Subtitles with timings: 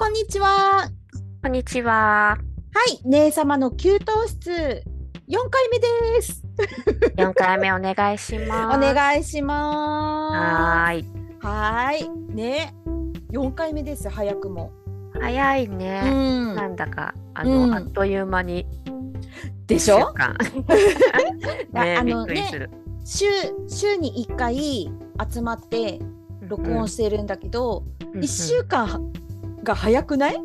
[0.00, 0.88] こんにちは。
[1.42, 1.92] こんにちは。
[1.92, 2.38] は
[3.04, 4.50] い、姉様の給湯室
[5.28, 6.42] 4回目です。
[7.18, 8.78] 4回目お願いしおます。
[8.80, 11.02] 願いしまはーい。
[11.02, 11.46] す。
[11.46, 12.34] はーい。
[12.34, 12.74] ね、
[13.30, 14.08] 4回目です。
[14.08, 14.72] 早くも。
[15.20, 16.00] 早いうね。
[16.56, 16.72] なん。
[16.72, 18.66] んだか、あの、うんあっという間に。
[19.66, 20.14] でしょ？
[21.74, 22.70] ねあのくりする。
[23.04, 23.26] 週
[23.68, 24.90] 週に1回
[25.30, 26.00] 集まって
[26.48, 29.12] 録音してるんだけど、うんうん1週間
[29.62, 30.40] が早くない？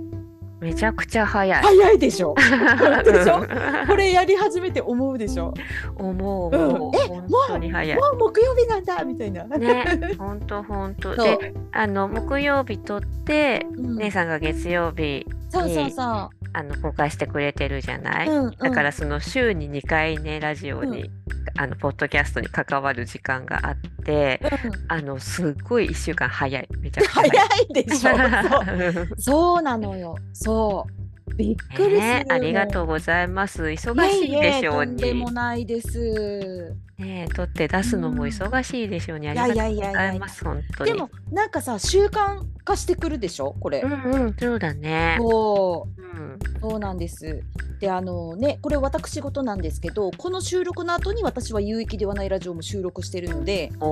[0.62, 1.62] めちゃくちゃ早い。
[1.62, 2.34] 早いでしょ？
[3.04, 3.40] でしょ？
[3.40, 5.54] うんこれやり始めて思うでしょ？
[5.98, 6.92] 思ううん思う。
[6.96, 7.98] え本当に早い。
[8.00, 9.44] もう木曜日なんだみたいな。
[9.46, 11.16] ね、本当本当。
[11.16, 18.28] で、あの木曜日撮って、うん姉さんが月曜日そうそうそあの公開してくれてるじゃない？
[18.28, 18.32] う。
[18.32, 21.10] うんうんだからその週に2回ねラジオに、う
[21.58, 27.28] あのポッドキャストに関わる時間があってうんあのすっごい1週間早いめちゃくちゃ早。
[27.70, 28.12] いでしょ。
[28.18, 30.16] そう そうなのよ。
[30.34, 31.06] そう。
[31.36, 36.76] びっくりする、ねありがとうございます忙しいでしょうにいえいえとんでもないです。
[36.98, 40.92] ね撮って出すのも忙しいでしょうに、ありいやいやがとうごいやいやざいます本当に。
[40.94, 43.56] でもなんかさ習慣化してくるでしょ？
[43.60, 43.82] これ。
[43.82, 45.18] うんうんそうだね。
[45.20, 46.02] そう。
[46.02, 46.40] うん。
[46.62, 47.44] そうなんです。
[47.80, 53.84] であのねこれ私事なんですけどこの収録の後に私は有益ではないラジオも収録してるのであ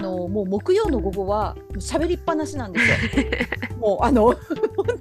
[0.00, 3.26] のもう木曜の午後は喋りっぱなしなんですよ。
[3.78, 4.36] もうあの 本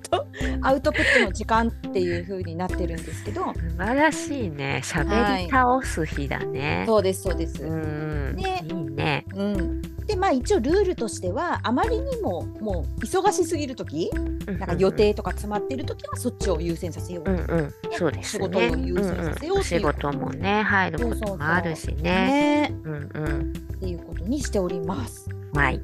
[0.09, 0.27] 当
[0.61, 3.53] アウトプットの時間っていう風になってるんですけど。
[3.53, 4.81] 素晴らしいね。
[4.83, 7.63] 喋り倒す日だね、そうですそうです。
[7.63, 14.11] うんねいいねうん、でまあ一応ルールとしてはあまりにももう忙しすぎる時
[14.45, 18.45] なんか予定とか詰まってる時はそっちを優先させようと、うんうん、そうですね。
[18.45, 22.01] 仕事を優先させようっていう仕事もね、入ることもあるしね。
[22.01, 23.53] ねうんうん。
[23.53, 25.29] っていうことにしております。
[25.53, 25.79] はい。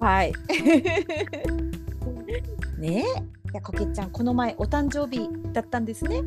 [0.00, 0.32] はい。
[2.78, 3.34] ねえ。
[3.54, 6.22] いやこけちゃんこの前お誕生日だったんですね。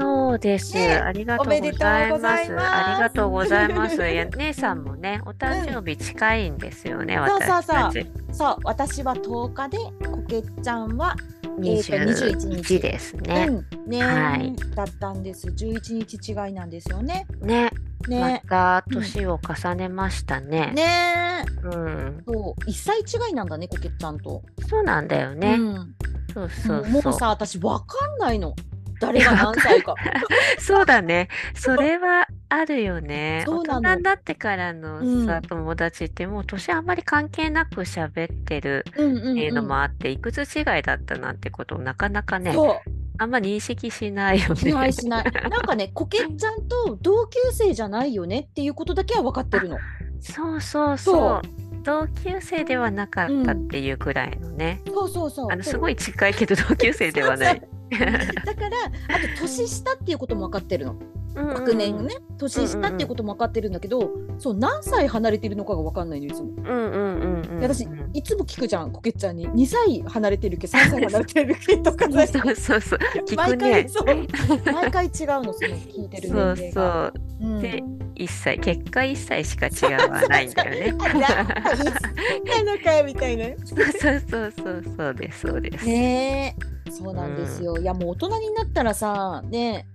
[0.00, 0.74] そうです。
[0.74, 2.56] ねありがとうございます。
[2.58, 3.98] ありがとうございます。
[4.38, 8.12] 姉さんもね、お誕生日近いんですよね、そうそう私たち。
[8.32, 9.78] そう私は10日で
[10.08, 13.48] こけちゃんは、えーと21 21ですね。
[13.48, 15.48] うんね、はいだったんです。
[15.48, 17.26] 11日違いなんですよね。
[17.42, 17.70] ね、
[18.08, 18.42] まね。
[18.48, 20.72] た年を重ねましたね。
[20.74, 22.22] ねうん。
[22.26, 24.42] そう1歳違いなんだねこけちゃんと。
[24.68, 25.54] そうなんだよね。
[25.54, 25.94] うん
[26.32, 27.12] そうそうもうそう。
[27.12, 28.54] さ私わかんないの。
[29.00, 29.94] 誰が何歳か。
[30.60, 31.28] そうだね。
[31.54, 33.44] それはあるよね。
[33.48, 44.72] 大人になってからのさ、うん友達ってもう年あんまり関係なく喋ってるうんうんうんっていうのもあって、いくつ違いだったなんてことをなかなかね、そうあんま認識しないよしね。
[44.72, 45.24] ないしない。
[45.50, 49.78] なんかね、こけちゃんと同級生じゃないよねっていうことだけは分かってるの。
[50.20, 51.82] そうそうそそうう。
[51.82, 54.80] 同級生ではなかったっていうくらいのね。
[54.86, 55.48] そうそうそう。
[55.50, 55.78] あのすい。
[55.78, 57.62] ごい近いけど同級生ではない。
[57.90, 58.76] だから、
[59.08, 60.96] あと年下っていうことも分かってるの。
[61.34, 66.50] 学年ね、年下っていうことも分かってるんだけど、そう何歳離れてるのかが分かんないのいつも。
[66.56, 72.26] うんうんうん私いつも聞くじゃん、こけちゃんに2歳離れてるけ、3歳離れてるけとかさ。
[72.40, 72.98] そうそうそう。
[73.26, 73.88] 聞毎くね回。
[73.88, 77.12] そう毎回違うのその聞いてる年そう齢が。
[77.14, 77.46] そう。
[77.46, 77.82] うんで
[78.16, 80.92] 1歳結果1歳しか違わないんだよね。
[81.00, 83.46] なのかよみたいな。
[83.64, 85.86] そうそうそうそうそうですそうです。
[85.86, 89.86] ねえそうなんですよ、いやもう大人になったらさね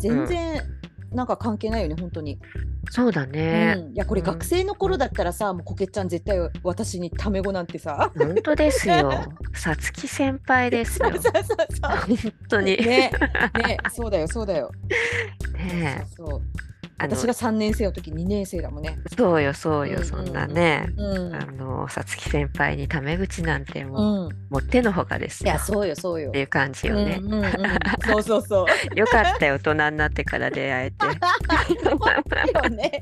[0.00, 0.62] 全然
[1.12, 2.38] なんか関係ないよね、本当に、
[2.90, 3.74] そうだね。
[3.78, 4.26] うん、いやこれうん。
[4.26, 8.12] 学生の頃だったらさ、もうこけちゃん絶対私にタメ語なんてさ。
[8.16, 9.12] 本当ですよ。
[9.52, 11.10] さつき先輩ですよ。
[11.82, 12.76] 本当に。
[12.76, 13.12] ね。
[13.66, 13.78] ね。
[13.90, 14.70] そうだよそうだよ、
[15.54, 16.06] ねえ。
[16.16, 16.42] そうそう
[17.02, 18.98] 私が3年生の時2年生だもんね。
[19.16, 20.86] そうよそうよ、うんそんなね。
[20.96, 25.50] うん、あのさつき先輩にタメ口なんてもう、うん、もう手のほかですよ。
[25.50, 26.28] いやそうよそうよ。
[26.30, 27.18] っていう感じよね。
[27.22, 27.52] うんうんうん、
[28.06, 28.66] そうそうそう。
[28.98, 31.06] よかったよ大人になってから出会えて。
[31.98, 33.00] 本当よね。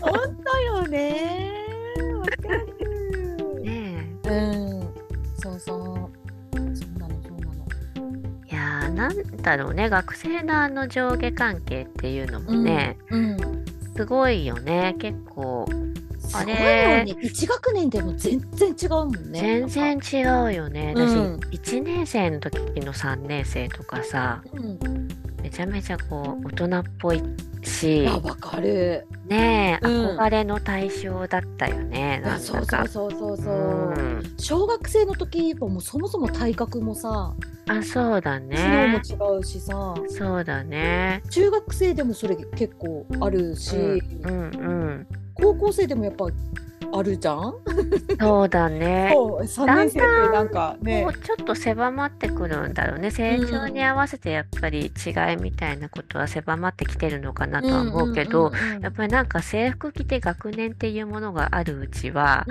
[0.00, 0.12] 本
[0.44, 1.52] 当よね。
[2.14, 3.62] わかる。
[3.62, 4.94] ねうん、
[5.36, 5.97] そうそう。
[8.88, 13.36] なんだろうね学生のあの上下関係っていうのもね、うん。
[13.96, 15.66] すごいよね結構
[16.32, 19.64] ああれれね、一学年でも全然違うもんね。
[19.66, 20.92] 全然違うよね。
[20.94, 24.42] うん私、1年生の時の3年生とかさ。
[24.52, 25.08] うん。
[25.48, 27.22] めちゃめちゃこう、大人っぽい
[27.62, 29.06] し、あ、わかる。
[29.26, 32.64] ねえ、うん憧れの対象だったよね、なあ、んそう。
[32.66, 33.94] そうそうそうそう。
[33.96, 37.34] うん小学生の時はもうそもそも体格もさ、
[37.66, 39.02] あ、そうだ知能ね。
[39.18, 41.22] も違うしさ、そうだね。
[41.30, 45.06] 中学生でもそれ結構あるし、うんうんうん。
[45.34, 46.26] 高校生でもやっぱ
[46.92, 47.54] ああるじゃん？
[48.20, 49.10] そうだね。
[49.12, 53.10] そう3年生ってなんかねもうちょっと狭まってくるんだろうね。
[53.10, 62.46] 成長に合わせてやっぱり違いみたいなことは狭まってきてるのかなとは思うけど、んうんうんうんやっぱりなんか制服着て学年っていうものがあるうちは、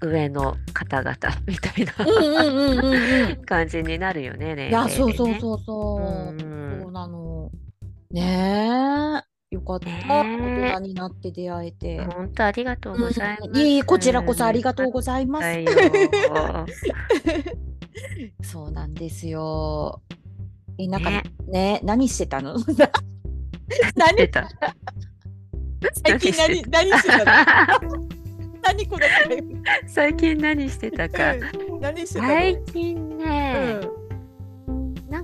[0.00, 1.16] 上の方々
[1.46, 5.38] みたいなうんうんうんうんうんうん感じになるよね、年いやそうそうね。
[5.40, 6.32] そうそう。
[6.32, 7.50] うんそうなの。
[8.10, 9.29] ねえ。
[9.50, 9.86] よかった。
[9.86, 10.24] ね大
[10.68, 12.00] え人になって出会えて。
[12.04, 13.50] 本当ありがとうございます。
[13.50, 15.46] うんいいこちらこそありがとうございます。
[18.48, 20.00] そうなんですよ。
[20.78, 22.56] え、なんかねね何してたの？
[22.62, 22.74] 出
[23.96, 24.48] 何た。
[26.04, 27.24] 最近何何してた
[27.82, 27.90] の？
[28.62, 29.88] 何この会話？
[29.88, 31.32] 最近何してたか。
[31.32, 31.36] う
[31.78, 32.28] ん何してたの？
[32.28, 33.99] 最近ね、うん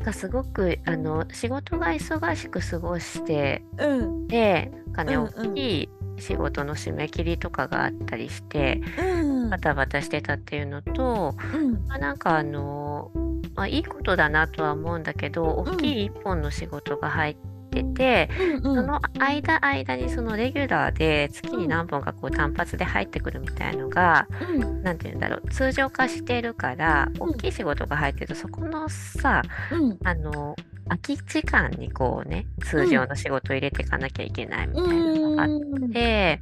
[0.06, 4.28] かすごくあの仕事が忙しく過ごしてうん。
[4.28, 5.52] でなんかね、うんうん。
[5.52, 5.88] 大きい
[6.18, 9.50] 仕事の締め切りとかがあったりしてうん。
[9.50, 11.86] バタバタしてたっていうのと、うん。
[11.88, 13.10] まあ、なんかあの、
[13.54, 18.28] まあ、いいことだなとは思うんだけど大きい一本の仕事が入ってて、
[18.62, 24.82] うんその間間にそのレギュラーで月に何本かこう単発で入ってくるみたいのがうん。
[24.82, 27.30] 何て言うんだろう通常化してるからうん。
[27.30, 29.42] 大きい仕事が入ってるとそこのさ
[29.72, 29.98] うん。
[30.04, 30.54] あの
[30.88, 36.40] 空き時間にこうね通常の仕事を入れていかなきゃいけないみたいなのがあっうんて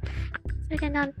[0.65, 1.13] それでなん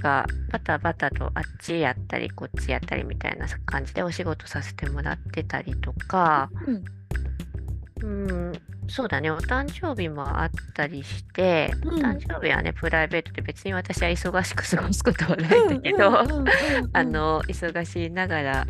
[0.00, 6.84] かバタバタとあっちやったりこっちやったりみたいな感じでお仕事させてもらってたりとかうん
[8.02, 8.52] うん
[8.88, 9.30] そうだね。
[9.30, 11.94] お誕生日もあったりして、うん。
[11.94, 16.24] お誕生日はねプライベートで別に私は忙しく過ごすことはないんだけど、あ
[17.04, 18.66] の忙しいながら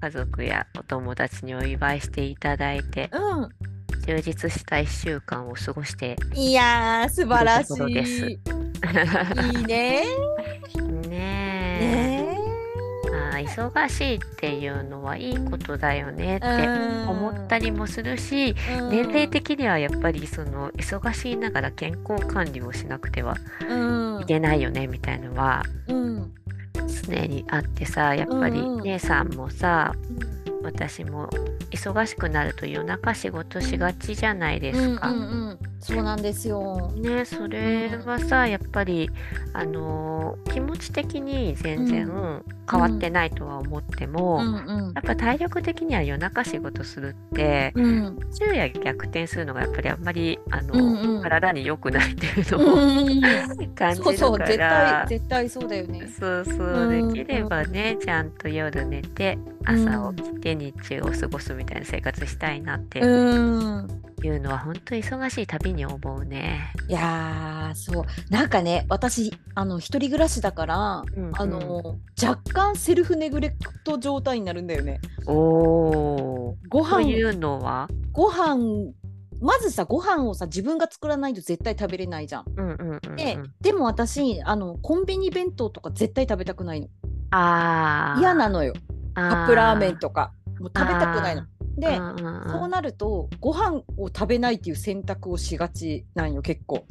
[0.00, 3.48] 家族やお友達にお祝いしていただいてうん。
[4.06, 8.40] 充実した1週間を過ごしていやー素晴らしい。
[9.58, 10.04] いいね。
[11.06, 12.16] ねえ。
[12.16, 12.19] ね
[13.30, 17.08] あー忙しいっていうのはいいことだよねってうん。
[17.08, 18.54] 思ったりもするし
[18.90, 23.36] 年齢的にはやっぱりその忙しいながら健康管理をしなくては
[23.68, 24.22] うん。
[24.22, 26.32] いけないよねみたいのはうん
[27.06, 28.82] 常にあってさやっぱりうんうん。
[28.84, 29.94] 姉さんもさ
[30.62, 31.28] 私も
[31.70, 35.08] 忙しくなると夜中仕事しがちじゃないでうんすか。
[35.08, 35.22] うんう
[35.52, 36.92] んそうなんですよ。
[36.96, 39.10] ねそれはさやっぱり
[39.52, 44.54] あのー気持ち的に全然変わってないとは思っても、うん
[44.86, 44.92] うん。
[44.94, 48.18] やっぱ体力的には夜中仕事するってうん。
[48.38, 51.22] 昼夜逆転するのがやっぱりあんまりあの、うんうん。
[51.22, 53.20] 体に良くないっていううのを、んうん
[53.74, 56.08] 感じるそうそう絶から対絶対そうだよね。
[56.18, 63.88] そうそううんできればねちゃんと夜寝て朝起きて日中を過ごすみたいな生活したいなってうん。
[64.26, 66.72] いうのは本当に忙しいたびに思うね。
[66.88, 75.00] いやーそうなんかね私あの一人暮らしだから、うんうんあの若干セルフネグレクト状態になるんだよね。
[75.26, 76.56] おお。
[76.68, 77.88] ご飯というのは？
[78.12, 78.92] ご飯
[79.40, 82.44] まずさご飯をさ自分が作らないと絶対食べれないじゃん。
[82.56, 83.16] うんうんうんうん。
[83.16, 86.88] ででも私あのコンビニ弁当とか絶対食べたくないの。
[87.30, 88.20] ああ。
[88.20, 88.74] 嫌なのよ
[89.14, 91.44] カカップラーメンとかもう食べたくないの。
[91.80, 96.84] で、そうなるとご飯を食べないっていう選択をしがちなんよ結構。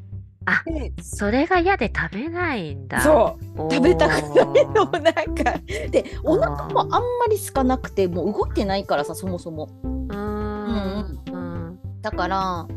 [0.46, 3.02] あでそれが嫌で食べないんだ。
[3.02, 3.74] そう。
[3.74, 5.60] 食べたくないのなんか。
[5.92, 9.70] でお腹もあんまり空かなくてもう動いてないからさそもそも。
[9.84, 11.80] うーんうん。
[12.02, 12.68] だから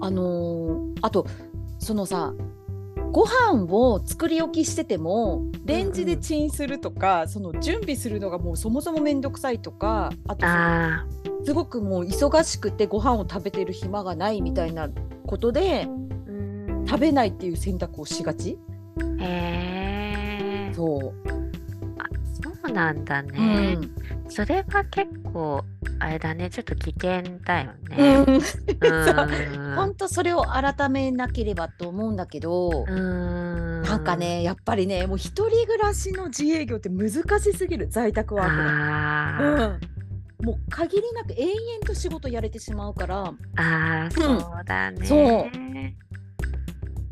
[0.00, 1.26] あのーあと
[1.78, 2.34] そのさ
[3.16, 10.46] ご飯を作り置きしててもレンジでチンするとか、その準備するのがもうそもそもめんどくさいとかあと
[11.42, 14.90] すごくもう忙しくてご飯を食べてる暇がないみたいな
[15.26, 16.86] ことでーうーん。
[16.86, 18.58] 食べないっていう選択をしがち。
[19.18, 21.14] へえそう、
[22.66, 23.90] そうなんだうね、ん。
[24.28, 25.64] それは結構
[25.98, 26.50] あれだね。
[26.50, 28.18] ちょっと危険だようね。
[28.18, 28.40] ん、う
[29.76, 33.82] 本当それを改めなければと思うんだけど、ーん。
[33.82, 37.88] なんかねやっぱりねもう一人暮らしの自営業って難しすぎる。
[37.88, 39.78] 在宅ワークあが。
[40.44, 43.32] もう限りなく延々と仕事やれてしまうから。
[43.56, 45.06] あーそうだね。
[45.06, 45.50] そう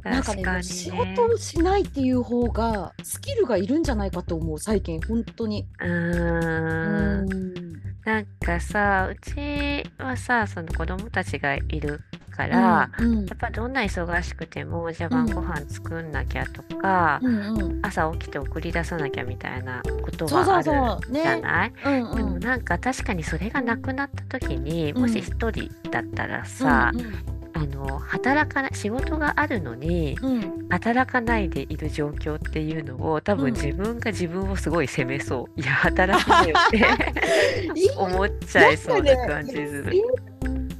[0.05, 0.63] なんかね確かにね。
[0.63, 5.67] 仕事をしないっていう方がスキルがいるんじゃないかと思う最近本当に。
[5.81, 7.23] うー。
[7.23, 7.75] ん。
[8.05, 17.81] なんかさうちはさその子供たちがいるから、うんやっぱどんな忙しくてもじゃあ晩ご飯作んなきゃとか、うんうん。
[17.83, 21.41] 朝起きて送り出さなきゃみたいなことそうそうはあるじゃね。
[21.41, 22.17] ない、うんうん。
[22.17, 25.01] でもなんか確かにそれがなくなった時に、うん。
[25.01, 33.53] もし一人だったらさ、うんうんあの働かない仕事があるのにうん、働かないでいる状況っていうのを多分うん。
[33.55, 36.77] 自分が自分をすごい責めそう、いや働きなよって
[37.81, 37.91] いい。
[37.97, 39.93] 思っちゃいそうな感じする。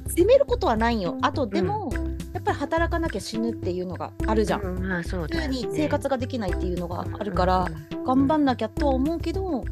[0.07, 1.17] 責めることはないよ。
[1.21, 1.89] あとでも、
[2.33, 5.27] やっぱり働かなきゃ死ぬっていうのがあるじゃん、うんまあそうね。
[5.31, 8.03] 普通に生活ができないっていうのがあるから、うん。
[8.05, 9.63] 頑張んなきゃとは思うけど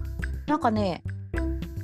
[0.47, 1.03] なんかね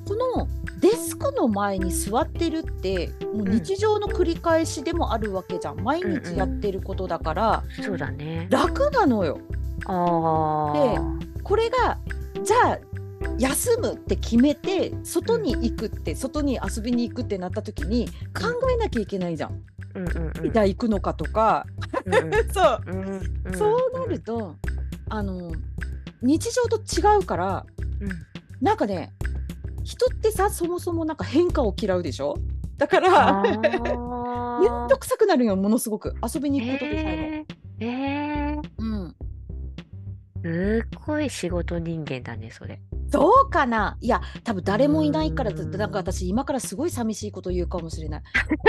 [0.07, 0.47] この
[0.79, 5.81] デスクの前に座ってるってもう日常の繰り返しでもあるわけじゃん。
[5.81, 8.47] 毎日やってることだからそうだね。
[8.49, 9.39] 楽なのよ。
[9.85, 11.19] ああ。
[11.43, 11.97] これが
[12.43, 12.79] じゃあ
[13.37, 19.61] 休むって決めて外に行くって、外に遊びに行くってなった時に考えなきゃいけないじゃん。
[19.95, 20.53] うんうんうん。
[20.53, 21.65] じゃあ行くのかとか、
[22.05, 22.31] うんうん。
[22.53, 22.81] そう。
[22.87, 23.57] うんん。
[23.57, 24.55] そうなると
[25.09, 25.51] あの
[26.21, 27.65] 日常と違うから
[27.99, 28.09] うん。
[28.61, 29.13] なんかね
[29.89, 32.35] 人ってさそもそもなんか変化を嫌うでしょ？
[32.77, 36.13] だからあ めんーどくさくなるよものすごく。
[36.33, 37.45] 遊びに行くことでさえ
[37.79, 42.79] えー、えも、うん、ー、すっごい仕事人間だねそれ。
[43.11, 43.97] そうかな？
[43.99, 48.21] いや多分誰もいないからなんか私今からすごい寂しいこと言うかもしれない。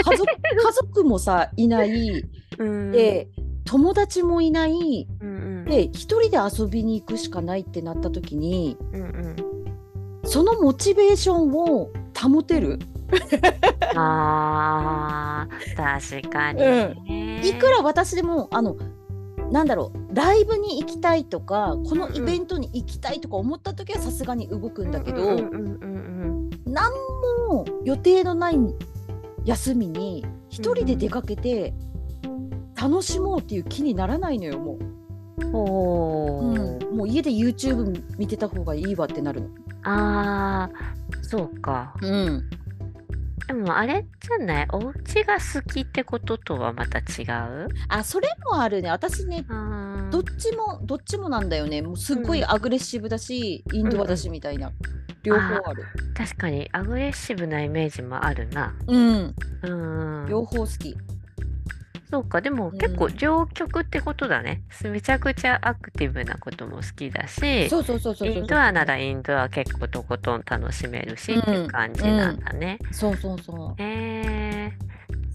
[0.02, 2.24] 家族 家族もさいない。
[2.58, 2.92] うん。
[2.92, 3.28] で
[3.66, 5.06] 友達もいない。
[5.20, 5.64] うんうん。
[5.66, 9.36] で一人で遊びに行くしかないってなった時にうんうん
[10.30, 12.78] そのモチベーションを保てる？
[13.96, 18.76] あー確かにね、いくら私でもあの
[19.50, 25.86] なんだろうライブに行きたいとかこのイベントに行きたいとか思った時はさすがに動くんだけど、うんうんうんう
[26.46, 26.92] ん何
[27.48, 28.56] も予定のない
[29.44, 31.74] 休みに一人で出かけて
[32.80, 34.78] 楽しもうっていう気にならないのよもう。
[35.42, 36.96] うん。
[36.96, 39.48] もう家で YouTube 見てた方がいいわってなるの。
[39.82, 41.94] あーそうか。
[42.02, 42.50] うん、
[43.46, 44.68] でもあれじゃない？
[44.72, 47.24] お家が好きってこととはまた違
[47.64, 47.68] う？
[47.88, 48.90] あそれもあるね。
[48.90, 49.44] 私ね
[50.10, 51.82] どっちもどっちもなんだよね。
[51.82, 54.72] もうすっごいアグレッシブだし、インドアだしみたいな、
[55.22, 55.84] 両方ある。
[56.14, 58.74] 確かにアグレッシブなイメージもあるな。
[58.86, 60.26] うん、うん。
[60.28, 60.96] 両方好き。
[62.10, 64.62] そうか、でもうん結構両極ってことだね。
[64.84, 68.28] めちゃくちゃアクティブなことも好きだし、そうそうそうそうそう。
[68.28, 72.78] インドアならインドア結構とことん楽しめるし、っていう感じなんだね。
[72.90, 74.72] そうそうそえ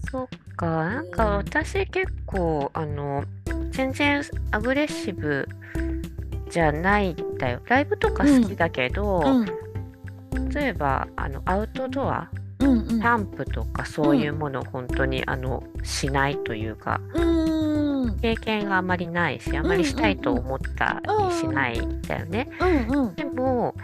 [0.04, 3.24] ー、そっか、なんかうん私結構、あの、
[3.70, 5.48] 全然アグレッシブ
[6.50, 7.62] じゃないんだよ。
[7.66, 9.28] ライブとか好きだけど、う。
[9.28, 9.66] うん
[10.56, 12.86] 例えばあのアウトドア、うんうん。
[12.88, 22.48] キャンプとかそういうものを本当に、あのしないというか、うん経験があまりないし、あまりしたいと思ったりしないんだよね。
[22.60, 23.74] うんうんでも、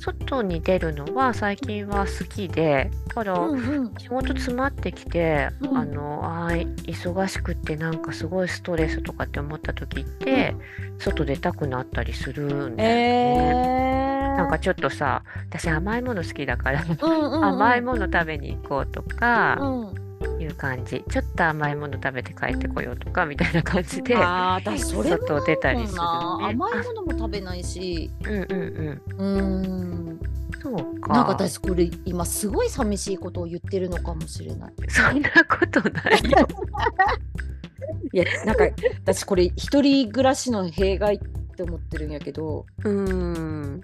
[0.00, 3.94] 外に出るのは最近は好きで、だから、うんうん。
[3.98, 10.54] 仕事詰まってきて、うんあのあー忙しくってなんかすごいストレスとかって思った時って、
[10.98, 14.06] 外出たくなったりするんだよね。
[14.08, 14.15] えー。
[14.46, 20.06] なんかちょっとさ私甘いもの好きだから、うんうんうん、甘いもの食べに行こうとかうん。
[20.40, 28.10] いう感じ、ちょっと甘いもの食べて帰ってこようとかみたいな感じでああ、私それも外出たりするなね甘いものも食べないし。
[28.24, 29.36] うんうんうん。
[29.38, 29.40] う
[30.12, 30.20] ん。
[30.62, 31.12] そうか。
[31.12, 34.72] なんか私これ今すごい寂しいことを言ってるのかもしれない。
[34.88, 36.48] そんなことないよ。
[38.12, 38.64] いやなんか
[39.04, 41.18] 私これ一人暮らしの弊害っ
[41.56, 42.64] て思ってるんやけど。
[42.84, 43.82] うーん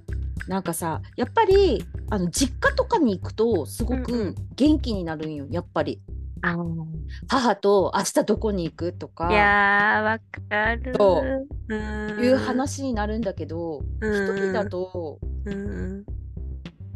[0.48, 6.00] なんかさやっぱりあの実家とかに行くとすごくん元気になるんよやっぱり。
[6.44, 6.56] あ
[7.28, 9.30] 母と明日どこに行くとか。
[9.30, 10.18] いやーわ
[10.48, 10.92] かる。
[10.98, 11.72] そう。
[11.72, 12.24] ーん。
[12.24, 16.04] いう話になるんだけどうん一人だとうん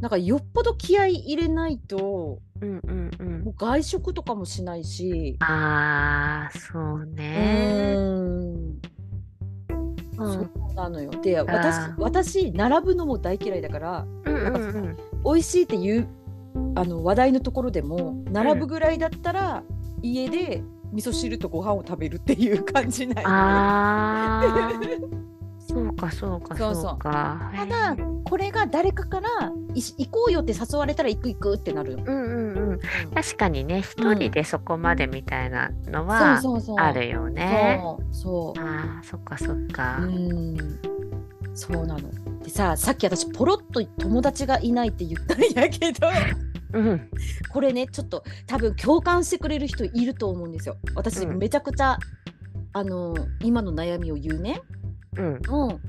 [0.01, 3.45] なんかよっぽど気合い入れないとうんうんうん。
[3.45, 5.37] もう外食とかもしないし。
[5.39, 8.81] あーそううねーん
[10.19, 10.33] うん。
[10.33, 11.11] そうなのよ。
[11.23, 14.59] で私私並ぶのも大嫌いだからうんうんう
[14.89, 14.97] ん。
[15.25, 16.09] 美味しいっていう
[16.75, 19.63] あの話題のところでも並ぶぐらいだったら、
[20.03, 23.25] 家で味噌汁とご飯を食べるっていう感じなんよね。
[23.27, 25.36] あー
[25.77, 29.29] そうかそうかそうそうそうかただこれが誰かから
[29.75, 32.05] い行こうよって誘われたら行く行くってなるの。
[32.05, 32.81] うんうんうん
[33.15, 36.41] 確かにね一うん人でそこまでみたいなのは。
[36.79, 37.81] あるよね。
[37.83, 38.61] そうそう。
[38.61, 39.99] ああそっかそっか。
[40.01, 40.57] うん
[41.55, 42.11] そうなの。
[42.43, 46.09] でささっき私ポロッと友達がいないって言ったんやけど
[46.75, 47.11] うん
[47.51, 50.77] これねちょっと多分共感してくれる人いると思うんですよ。
[50.95, 51.99] 私、うんめちゃくちゃ
[52.73, 54.61] あの今の悩みを言うね。
[55.17, 55.35] うん。
[55.69, 55.81] うん、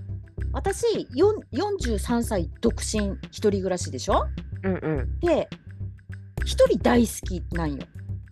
[0.53, 4.25] 私よん43歳独身一人暮らしでしょ？
[4.63, 5.19] うんうん。
[5.19, 5.49] で
[6.45, 7.79] 一人大好きなんよ。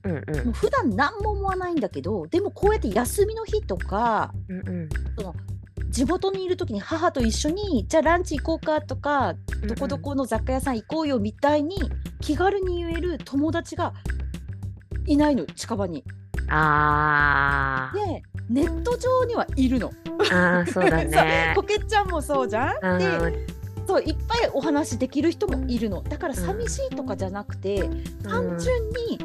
[0.03, 0.45] うんうん。
[0.45, 4.89] もう普段何も思わないんだけどでもこうやって休みの日とかうんうん。
[5.89, 9.33] 地元にいる時に母と一緒にじゃあランチ行こうかとか
[9.65, 11.77] どこどこの雑貨屋さん行こうよみたいに
[12.19, 13.93] 気軽に言える友達が
[15.05, 16.03] いないの近場に。
[16.49, 19.91] あーでネット上にはいるの。
[20.31, 22.85] あーそうだね そうこけちゃんもそうじゃん？
[22.93, 22.99] うん
[23.31, 23.45] で
[23.87, 26.01] そういっぱいお話できる人もいるの。
[26.01, 27.87] だから寂しいとかじゃなくて、
[28.27, 29.19] 単純に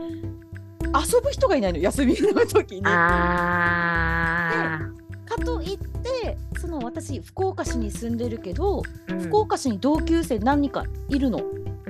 [0.86, 2.82] 遊ぶ人がいないの休みの時に。
[2.84, 4.80] あ
[5.26, 11.40] かといってその私福岡市に住んでるけど、ーうん福岡市に同級生何人かいるの。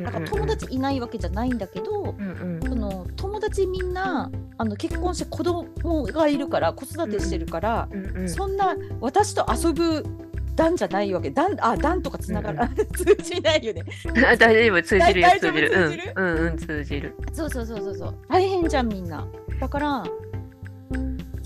[0.05, 0.49] だから友うん。
[0.49, 2.61] 達いないわけじゃないんだけど、うんうん。
[2.63, 10.05] その友達みんなあの結婚して子供がいるから子育てしてるから、うんうんそんな私と遊ぶ
[10.57, 11.31] 段じゃないわけ。
[11.31, 13.83] 段あ段とかつながら、 通じないよね。
[14.27, 15.73] あ大丈夫通じるよ通じる。
[16.17, 17.15] うんうんうん通じる。
[17.33, 18.15] そうそうそうそうそう。
[18.29, 19.27] 大変じゃんみんな。
[19.59, 20.05] だから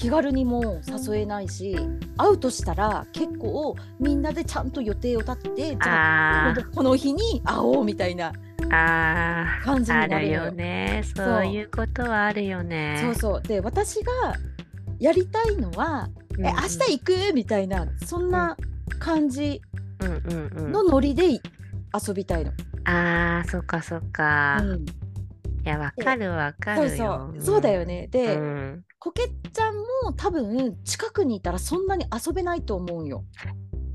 [0.04, 1.74] 気軽にも誘えないし
[2.18, 8.30] 会うとしたら結構みんなでちゃんと予定を立ててじゃああこの日に会おうみたいな
[9.64, 11.02] 感じになるのよよね。
[11.16, 12.98] そういうことはあるよね。
[13.00, 13.42] そうそう。
[13.44, 14.12] で私が
[14.98, 18.58] やりたいのは「うんえ明日行く?」みたいなそんな
[18.98, 19.62] 感じ
[20.54, 21.40] のノリで
[22.06, 22.52] 遊びたいの。
[22.84, 24.84] あーそっかそっか、いうん。
[25.64, 27.32] やわかるわかるよ。
[27.32, 27.42] そう。
[27.42, 28.06] そうだよね。
[28.08, 33.22] で、うんこけちゃんも多分近くにいたらそんなに遊べないと思うよ。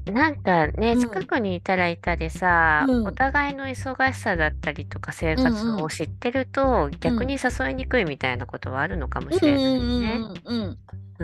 [0.06, 9.80] なんかね、うん近くにいたらいたでさ、うんお互いの忙しさだったりとか生活うんうんを知ってると、逆に誘いにくいみたいなことはあるのかもしれないね。
[9.80, 10.78] うんうんうんうん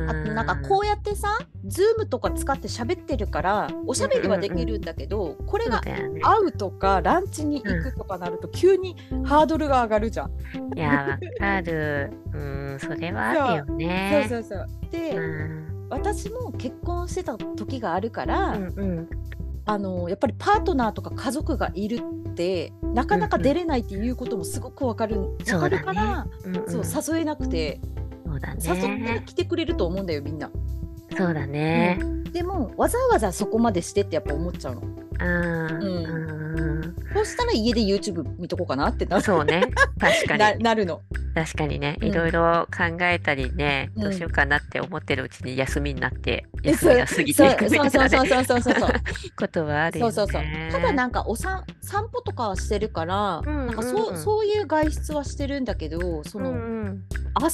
[0.07, 6.21] あとなんかこうやってさ、ズームとか使って喋ってるからおしゃべりはできるんだけど、これそうがだよね。
[6.21, 10.31] 会うとかランチに行くとかなると急にハードルが上がるじゃん。
[10.75, 12.11] いや、わかる。
[12.33, 14.25] うん、それはあるよそうね。
[14.29, 14.67] そうそう。
[14.91, 19.09] で、うん私も結婚してた時があるから、うんうん
[19.67, 27.81] あのやっぱりパートナーとか家族がいるってなかなか出れないっていうこともすごくわかる,、わかるからうんうんそう誘えなくて、
[28.59, 29.23] そうだ誘ってね。
[29.25, 30.51] 来てくれると思うんだよみんな。
[31.17, 31.99] そうだね。
[32.31, 34.81] でもわざわざそこまでしてってやっぱ思っちゃうの。
[35.19, 39.71] うんうんそうしたら家で YouTube 見とこうかなってなそうね。
[39.99, 40.63] 確かなに。
[40.63, 41.01] なるの。
[41.33, 48.89] 確かにね、うんいろいろ考えたりね、うんどうしようかなって思ってるうちに休みになって、え休みが過ぎていくみたいなねそうそうそうそうそうそうそう。
[49.37, 50.11] ことはあるよね。
[50.11, 50.71] そうそうそう。
[50.71, 57.03] ただなんかおさん散歩とかはしてるから、うんなんかそううんそういう外出はしてるんだけど、その、うんうん
[57.37, 57.49] 遊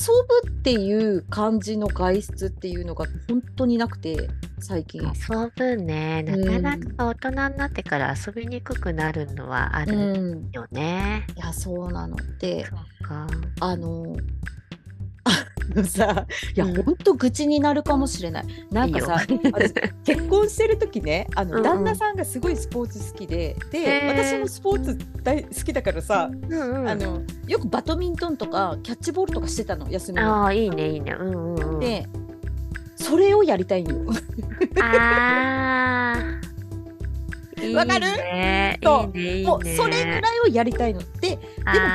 [0.45, 5.01] ぶっていう感じの外出っていうのが本当になくて最近。
[5.01, 11.25] 遊ぶね、なかなか大人になってから遊びにくくなるのはあうるん、よね。
[11.35, 12.65] いやそうなので。
[13.59, 14.15] あの
[15.23, 18.45] あのさいや、うん本当愚痴になるかもしれない。
[18.71, 19.25] なんかさ
[20.03, 30.23] 結婚してる時ねあの、うんうん旦那さんがすごいスポーツ好きでで私もスポーツ大好きだからさ、うんうんあのよくバドミントンとかキャッチボールとかしてたの休みに。
[30.25, 31.15] ああ、いいね、いいね。
[31.17, 31.79] うんうんうん。
[31.79, 32.07] で
[32.95, 33.95] それをやりたいんよ。
[34.81, 36.50] ああ。
[37.75, 38.07] わかる？
[38.07, 38.79] いいね。
[38.83, 39.47] そういいね、いいね。
[39.47, 41.39] もうそれぐらいをやりたいのででも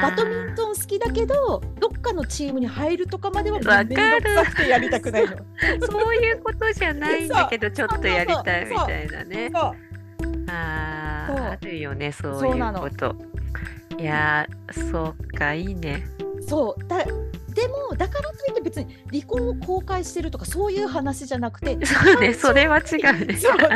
[0.02, 5.36] バドミンントン好きだけどどっかのチームに入るとかまではわかるめんどくさくてやりたくないの。
[5.90, 9.50] そういうことじゃないんだけど、ちょっとやりたいみたいなね。
[9.54, 9.72] あ
[10.48, 13.16] あ、あるよね、そういそうこと。
[13.98, 16.06] いやー、そうか、いいね。
[16.48, 16.98] そうだ
[17.56, 23.34] でもだからといって別に離婚を公開してるとかそういう話じゃなくて そうね、それは違うね。
[23.36, 23.66] そう遊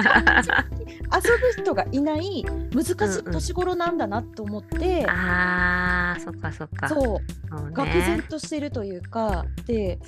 [1.57, 6.89] ぶ人がいない難しいうんうん年頃なんだなと思って、ああ、そっかそっか。
[6.91, 8.23] そうそう愕然ね。
[8.29, 9.99] としてるというかで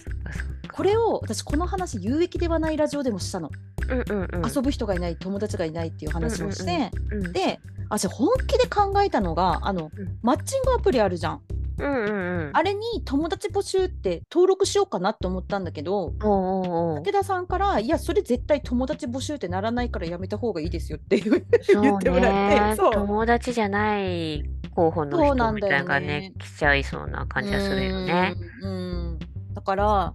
[0.71, 3.51] これを私この話有益ではないラジオでもしたの、
[3.89, 4.51] うんうんうん。
[4.55, 7.59] 遊ぶ人がいない友達がいないっていう話をして、うんうんで
[7.89, 11.41] 私本気で考えたのがあの、うんマッチングアプリあるじゃん
[11.79, 12.51] うんうんうん。
[12.53, 22.75] あれに友達募集って登録しようかなと思ったんだけど武田さんから「いやそれ絶対友達募集ってならないからやめた方がいいですよ」って言ってもらってね。
[22.77, 24.43] そう友達じゃない
[24.75, 28.35] 候補の人みたいなのがね、来ちゃいそうな感じがするよね。
[28.63, 29.19] うんうん
[29.55, 30.15] だから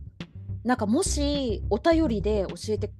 [0.63, 2.91] なんかもしお便りで教えて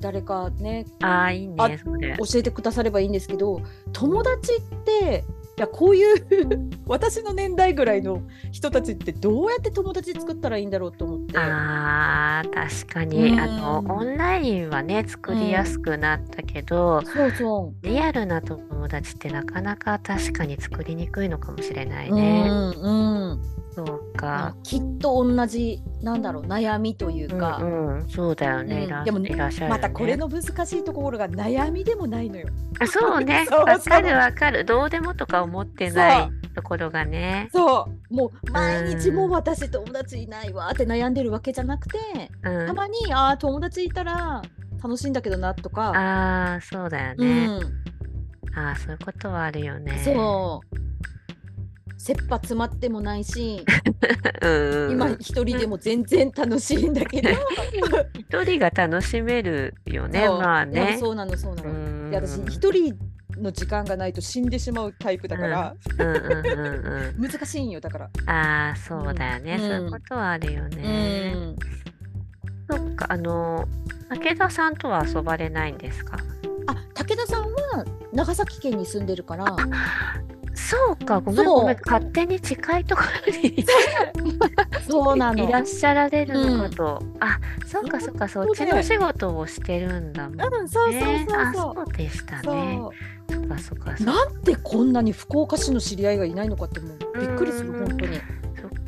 [0.00, 1.78] 誰かねああ、いいあね。
[2.18, 3.60] 教えてくださればいいんですけど
[3.92, 11.38] 友達っていやこういう 私の年代ぐらいの人たちってどうやって友達作ったらいいんだろうと思って。
[11.38, 22.48] ああ、確かに、うんあの、オンラインはね、作りやすくなったけど、そうそうリアルな友達ってなかなか確かに作りにくいのかもしれないうんね。
[22.48, 23.42] うん、
[23.72, 24.56] そうあか。
[24.62, 28.88] きっと同じなんだろう悩みというか、うんうん、そうだよね。
[28.90, 29.30] うんでもね。
[29.68, 32.48] またこれの難しいところが悩みでもないのよ。
[32.80, 33.46] あそうね。
[33.50, 34.64] わかるわかる。
[34.64, 37.48] どうでもとか思ってないところがね。
[37.52, 41.98] そうもう毎日もう私友達いないわって悩んでるわけじゃなくて、
[42.42, 42.74] うんた。
[42.74, 44.42] まにあー友達いたら
[44.82, 47.46] 楽しいんだけどなとか、ああ、そうだようね。
[47.46, 47.60] ん、
[48.54, 50.00] ああ、そういうことはあるよね。
[50.04, 50.76] そう
[52.02, 53.62] 切羽詰まってもないし。
[54.90, 57.28] 今一人でも全然楽しいんだけど、
[58.14, 60.24] 一人が楽しめるよね。
[60.26, 60.96] そうまあね。
[60.98, 61.72] そうなのそうなうの。
[61.72, 62.96] んで私一人
[63.38, 65.74] の時間がないと死んでしまうタイプだから。
[67.18, 68.10] 難しいんよだから。
[68.26, 69.54] ああ、そうだよね。
[69.54, 71.32] うんそういうことはあるようね。
[71.34, 71.56] ん、
[72.70, 73.68] そっか、あの、
[74.08, 76.16] 武田さんとは遊ばれないんですか？
[76.66, 79.44] あ武田さんは長崎県に住んでるから。
[80.68, 81.78] そうか、ごめんそうごめん。
[81.84, 83.64] 勝手に近いところに
[84.88, 85.48] そうなの。
[85.48, 87.02] いらっしゃられるのかと。
[87.20, 90.44] あ、そうかそうか、そっちのお仕事をしてるんだもんね。
[90.50, 91.02] うん、そうそう
[91.38, 92.54] あ、そうそうでしたそう。
[92.54, 92.78] ね。
[93.30, 93.96] そそっかそっかう。
[93.98, 94.12] そっか。
[94.12, 98.20] なんでこんなに福岡市の知り合いがいないのかってもうびっくりするうん本当に。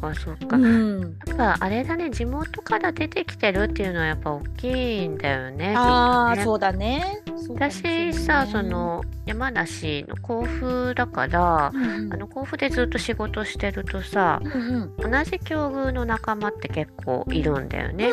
[0.02, 0.56] かそっか。
[0.56, 1.00] うん。
[1.26, 5.74] やっぱあれだね、地元から出てきてるっていうのはやっぱ大きいんだよね。
[5.76, 7.22] ああ、そうだね。
[7.48, 18.10] 私さ、そ、の山梨の甲府だから、うんうんあの甲府でずっと仕事してるとさう、んうん同じ境遇の仲間って結構いるんだよね。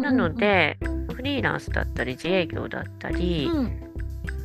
[0.00, 0.78] なの、で、
[1.14, 3.87] フリーランスだったり自営業だったり、うん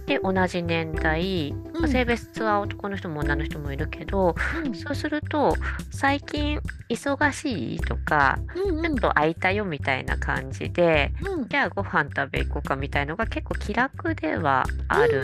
[0.05, 4.35] で同じ年代、まあうん性別は男の人も女の人もいるけど、
[4.65, 4.73] うん。
[4.73, 5.55] そうすると
[5.91, 8.83] 最近忙しいとか、うんうん。
[8.83, 11.47] ちょっと空いたよみたいな感じで、うん。
[11.47, 15.23] じゃあご飯食べ行こうかみたいのが結構気楽ではある、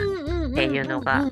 [0.51, 1.29] っていうのが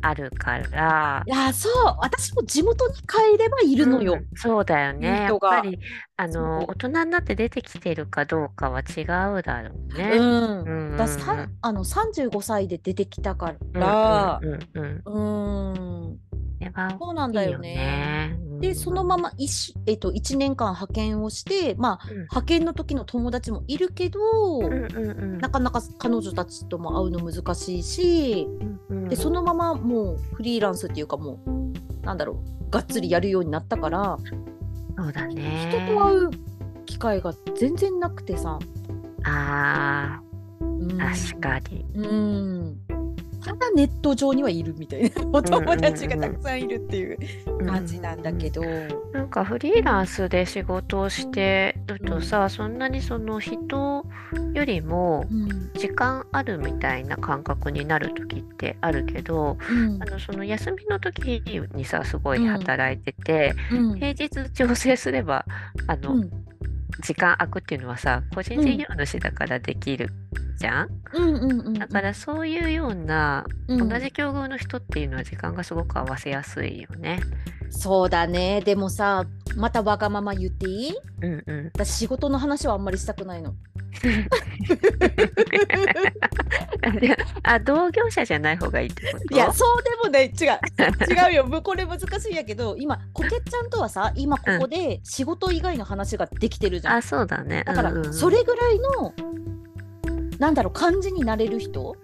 [0.00, 1.22] あるから。
[1.26, 4.14] いやそう私も地元に帰ればいるのよ。
[4.14, 5.24] うんそうだよね。
[5.24, 5.78] やっぱり
[6.16, 10.10] あの大人になって出てきてるかどうかは違うだろうね。
[10.16, 16.18] うんうんうんださんあの35歳で出てきたかうんら、うんうんうん。
[16.60, 18.38] うん、それはそうなんだよね。
[18.60, 24.20] でそのまま 1,、えっと、1年間派遣をして、まあ、うん派遣の時の友達もいるけど、
[24.60, 28.48] うんうんうんなかなか彼女たちとも会うの難しいし、
[28.88, 34.18] うんうんでそのままもうフリーランスっていうかもうなんだろうがっつりやるようになったから、
[34.96, 35.68] そうだね。
[35.70, 36.30] 人と会う
[36.86, 38.58] 機会が全然なくてさ。
[39.24, 40.20] あ
[40.60, 41.84] うんあ、確かに。
[41.94, 42.85] うん
[43.46, 47.18] ただネット上にはいるみたいなお友達がたくさんいるっていう
[47.64, 48.60] 感じなんだけど、
[49.12, 54.04] なんかフリーランスで仕事をしてるとさ、そんなにその人
[54.52, 55.70] よりもうん。
[55.74, 60.02] 時間あるみたいな感覚になる時ってあるけど、うん。
[60.02, 61.40] あのその休みの時
[61.74, 63.94] にさすごい働いてて、うん。
[63.94, 65.46] 平日調整すれば
[65.86, 66.45] あの、うん
[67.02, 70.10] 時間空くっていうのはさ個人事業主だからできる
[70.58, 71.34] じゃん、うん。
[71.34, 73.88] うんうんだからそういうような、うん。
[73.88, 77.20] 同じ境遇の人っていうのは時間がすごく合わせやすいよね。
[77.70, 78.60] そうだね。
[78.62, 79.24] でもさ
[79.56, 80.94] またわがまま言っていい？
[81.22, 81.70] うんうん。
[81.74, 83.54] 私仕事の話はあんまりしたくないの。
[87.00, 89.34] で あ同業者じゃない方がいいってこと？
[89.34, 90.26] いやそうでもない。
[90.26, 90.32] 違う。
[91.28, 91.46] 違うよ。
[91.46, 96.85] むこれ難しいんやけど今こけちゃんとはさ今ここで仕事以外の話ができてるじゃん。
[96.86, 97.62] あそうだね。
[97.66, 99.12] だかうんうんらそれぐらいの
[100.38, 101.96] なんだろう感じになれる人？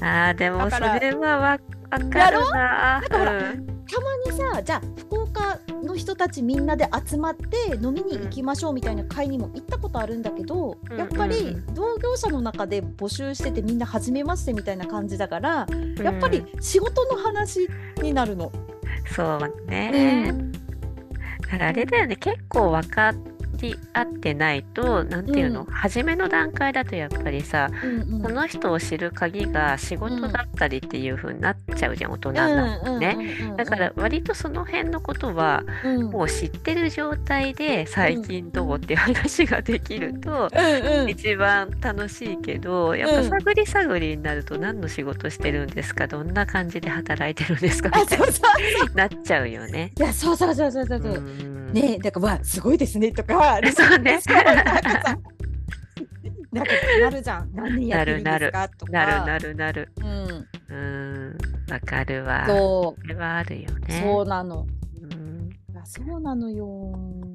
[0.00, 1.58] あーでもそれはわ
[1.90, 3.00] わかるな。
[3.02, 15.66] だからうんたまにさじゃあ福岡の人たちみんなで集まって飲みに行きましょうみたいな会にも行ったことあるんだけど、うんやっぱりうんうん同業者の中で募集しててみんな初めましてみたいな感じだから、
[16.02, 17.68] やっぱりうん仕事の話
[18.00, 18.50] になるの。
[19.14, 20.32] そうね。
[21.42, 23.12] だからあれだよね結構分か
[23.62, 33.54] り合ってないとなんていうの、うん初めの段階だとやっぱりさ、うんうんその人を知る鍵が仕事だったりっていう風になっちゃうじゃん大人になるとね。
[33.56, 35.64] だから割とその辺のことは
[36.10, 40.50] もう知ってる状態で最近どうっていう話ができると
[41.08, 48.42] 一番楽しいけどやっぱ探り探りになると何の仕事してるんですかどんな感じで働いてるんですかみたいそうそ
[48.84, 49.92] うになっちゃうよね。
[49.98, 54.20] いやそうそうそうそうそうそう、うんねだからわすごいですねとかそうね。
[54.20, 55.18] そうなんかさ
[56.52, 57.50] なんかなるじゃん。
[57.54, 58.68] 何年やってるんですか？
[58.68, 58.92] とか。
[58.92, 59.92] なるなるなる。
[60.00, 60.48] うん。
[60.68, 61.38] うん。
[61.70, 62.44] わかるわ。
[62.46, 64.00] そそれはあるよう、ね。
[64.02, 64.66] そうなの
[65.82, 66.92] やそうなのよ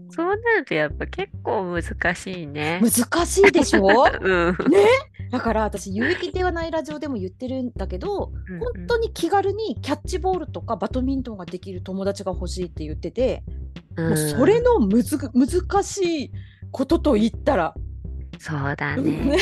[0.09, 2.81] そうなるとやっぱ結構難しいね。
[2.81, 3.87] 難しいでしょ？
[4.21, 4.57] うん。
[5.31, 13.43] だから私有益ではないラジオでも言ってるんだけどうん本当に気軽にキャッチボールとかバドミントンができる友達が欲しいって言ってて
[13.97, 16.31] もうそれのむずぐ難しい
[16.71, 17.73] ことと言ったら
[18.39, 19.35] そうだね。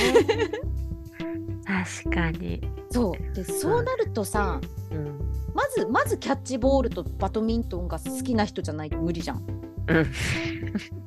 [1.66, 2.62] 確かに。
[2.96, 4.60] そうでそうなるとさ、
[4.92, 5.20] うん。
[5.54, 9.44] まずまずキャッチボールとバドミントンが好きな人じゃないと無理じゃん。
[9.88, 10.12] うん。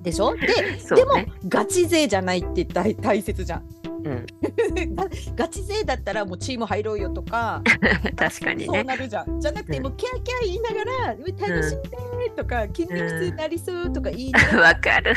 [0.03, 0.37] でしょ？
[0.37, 1.33] でそうでもね。
[1.48, 3.64] ガチ勢じゃないって大大切じゃん。
[4.09, 4.27] うん。
[4.94, 7.62] ガガチ勢だったらもうチーム入ろうよとか
[8.16, 8.66] 確かにね。
[8.66, 9.40] そうなるじゃん。
[9.40, 15.14] じゃなくてうんもうキャーキャー言いながら「う楽しんで」とか「筋肉痛になりそう」とか言いながら わかる。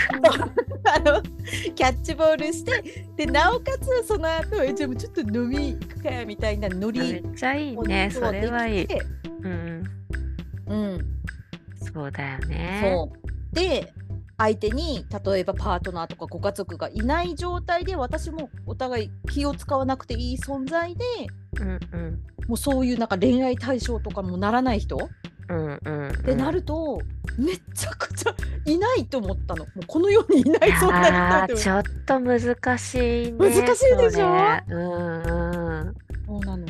[0.84, 1.22] あの
[1.76, 8.10] キャッチボールしてでなおかつその後えじゃあもうちょっと飲み行くかみたいなノめリっちゃいいもね。
[8.12, 8.88] それはいい。
[9.44, 9.84] うん。
[10.68, 11.00] うん、
[11.94, 12.80] そうだよね。
[12.84, 13.94] そうで
[14.42, 21.06] 相手に例えばパートナーとかご家族がいない状態で私もお互い気を使わなくていい存在で
[21.60, 22.20] うんうん。
[22.48, 24.98] もうそういうなんか恋愛対象とかもならない人
[25.50, 26.08] うんうん。
[26.10, 27.00] ってなると、
[27.38, 28.34] めちゃくちゃ
[28.66, 29.66] いないと思ったの。
[29.66, 32.40] もうこの世にいないそんな人ちょっと難
[32.78, 32.96] し
[33.28, 33.38] いね。
[33.38, 34.10] 難しいでしょ？
[34.10, 34.82] それうん
[35.24, 35.96] うん。
[36.26, 36.66] そうなの。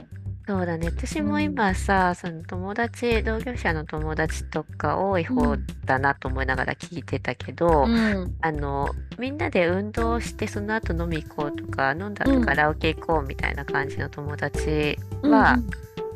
[0.47, 0.87] そうだね。
[0.87, 15.57] 私も今さ、その友達、同業者の友達とか多い方だなと思いながら聞いてたけど、うんあの、みんなで運動してその後飲み行こうとか、飲んだうん後カラオケ行こうみたいな感じの友達は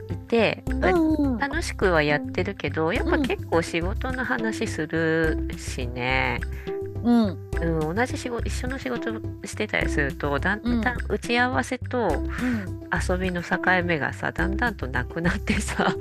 [0.09, 6.39] いて、うんうん楽しくはやってるけど、やっぱうん結構仕事の話するしね。
[6.67, 6.74] うん
[7.05, 9.11] うん、同じ仕事一緒の仕事
[9.45, 10.81] してたりするとだんうん。
[10.81, 12.09] だん打ち合わせと
[13.09, 15.95] 遊びの境目がさだんだんとなくなってさ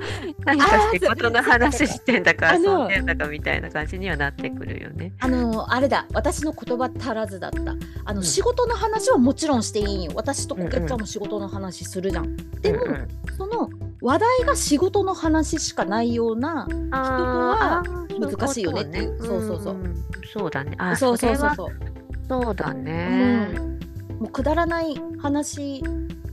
[0.45, 5.13] 何か仕事の話してんだか遊んでんだかみたいな感じにはなってくるよね。
[5.19, 6.07] あのあれだ。
[6.13, 7.75] 私の言葉足らずだった。
[8.05, 8.25] あの、うん。
[8.25, 10.11] 仕事の話はもちろんしていいんよ。
[10.15, 12.91] 私とうんうんお客ちゃんも仕事の話するじゃん、でも、うん。
[12.91, 13.69] うんその
[14.01, 19.17] 話題が仕事の話しかないようなあー難しいよねっていう。
[19.19, 19.73] そうそうそう。
[19.75, 19.95] んん。
[20.33, 20.75] そうだね。
[20.77, 21.73] あそうそうそうれそうは
[22.27, 23.49] そうだね。
[24.19, 25.83] もうくだらない話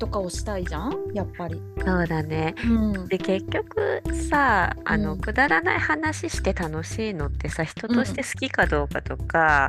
[0.03, 0.93] とかをしたいじゃん？
[1.15, 2.57] やっぱり、そうだね。
[2.65, 3.07] うん。
[3.07, 5.21] で結局さあの、うん。
[5.21, 9.69] くだらない話して楽しいのってさ人として好きかどうかとか、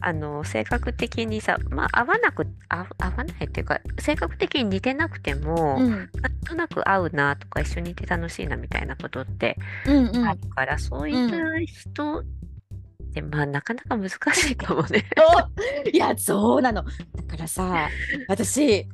[0.00, 5.90] あの性格的にさ、まあ、合わなく合合わないっていうか性格的に似てなくても、うん。
[5.90, 6.08] なん
[6.46, 10.28] となく合うなとか一緒にいて楽しいなみたいなことってうんうん。
[10.28, 12.22] あるから、そういう人
[13.12, 15.04] って、まあなかなか難しいかもね。
[15.92, 16.82] いやそうなの。
[16.82, 16.90] だ
[17.28, 17.88] からさ
[18.28, 18.88] 私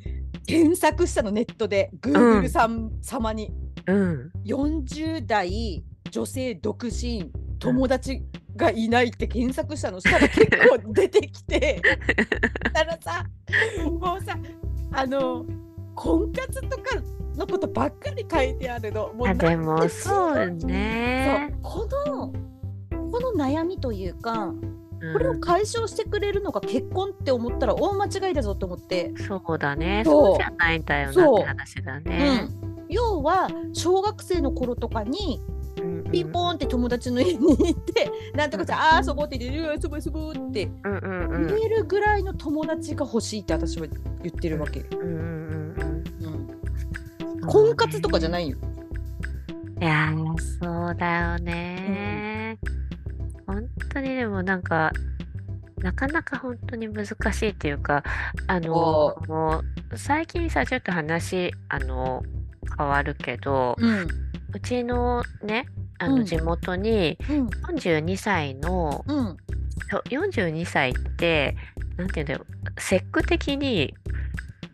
[0.47, 1.91] 検索したのネットで。
[2.01, 3.53] Google さん、様に。
[3.87, 8.23] うん、40代女性独身友達
[8.55, 11.81] がいないって検索したのしたら結構出てきて。
[12.75, 13.25] だからさ
[13.87, 14.37] もうさ
[14.93, 15.47] あの
[15.95, 16.83] 婚活とか
[17.35, 19.13] のことばっかり書いてあるの。
[19.15, 21.51] もうあでもそうね。
[21.63, 21.87] そう。
[21.89, 22.33] この
[23.11, 24.53] この悩みというか
[25.01, 25.13] うん。
[25.13, 30.03] これを解消してくれるのが結婚って思ったら大間違いだぞと思って、そうだね。
[30.05, 30.27] そう。
[30.27, 32.49] そうじゃないんだよなそうって話だね。
[32.79, 32.83] う。
[32.83, 35.41] ん、要は小学生の頃とかに
[35.81, 41.47] うんピンポーンって友達の家に行って、なんとかじゃあー遊ぼうって言って「遊ぼう遊ぼう」ってうんうんうん。
[41.47, 43.87] 言えるぐらいの友達が欲しいって私は
[44.23, 44.81] 言ってるわけ。
[44.81, 47.41] うんうんうんうん。
[47.41, 47.47] うん。
[47.47, 48.57] 婚活とかじゃないよ。
[49.81, 52.59] いやーそうだよね、
[53.49, 54.93] 本当にでもなんか
[55.79, 58.05] なかなか本当に難しいっていうか
[58.47, 59.63] あの
[59.97, 62.23] 最近さちょっと話あの
[62.77, 64.07] 変わるけど、うん
[64.55, 65.67] うちのね
[65.99, 66.19] あうん。
[66.21, 67.47] の地元にうん。
[67.49, 69.37] 42歳の、うん。
[69.91, 71.57] そう42歳って
[71.97, 73.95] なんていうんだろう節句的に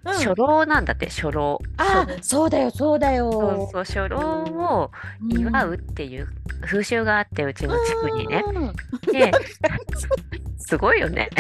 [0.04, 3.68] 初老なんだって初老、あーそうだよそうだそうよ。
[3.72, 4.90] そう初老を
[5.28, 6.28] 祝うっていう
[6.62, 8.42] 風習があってうちの地区にね。
[10.58, 11.30] すごいよね。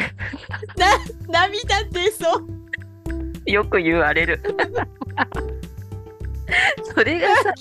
[1.28, 3.50] 涙出そう。
[3.50, 4.40] よく言われる。
[6.94, 7.54] それがさ、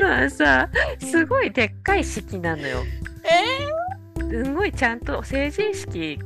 [0.00, 0.68] まあさ、
[0.98, 2.82] すごいでっかい式なのよ。
[4.18, 6.18] すごいちゃんと成人式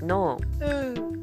[0.00, 1.17] のうん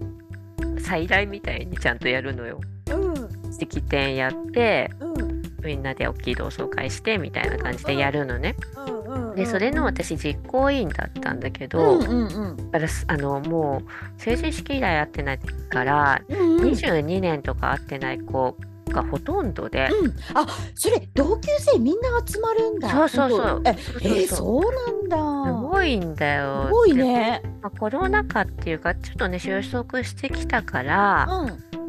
[0.80, 2.60] 再来みたいにちゃんとやるのよ。
[2.92, 8.56] うん式典やって、うんみんなで大きい同窓会してみたいな感じでやるのね。
[8.88, 9.36] うんうん。
[9.36, 16.70] で、それの私実行委員だったんだけど、うんうんうんだからすあのもう成人式以来会ってないから、うんうん。
[16.70, 18.56] 22年とか会ってない子
[18.92, 22.90] がほとんどで、うん、あそれ同級生みんな集まるんだ。
[22.90, 25.65] そうそうそうえそうえーそうそうなんだ。
[25.76, 26.66] すごいんだよ。
[26.68, 27.42] すごいね。
[27.44, 27.50] で。
[27.62, 31.28] まあ、コロナ禍っていうかちょっとね収束してきたから、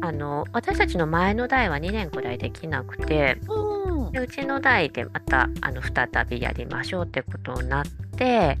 [0.01, 8.57] あの私たちの前の代は2年くらいできなくてうんうんでうちの代でまたあの再びやりましょうってことになって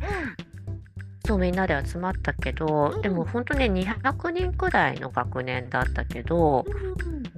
[1.25, 6.65] そうみんなで集まったけど、うんでも本当ね200人くらいの学年だったけど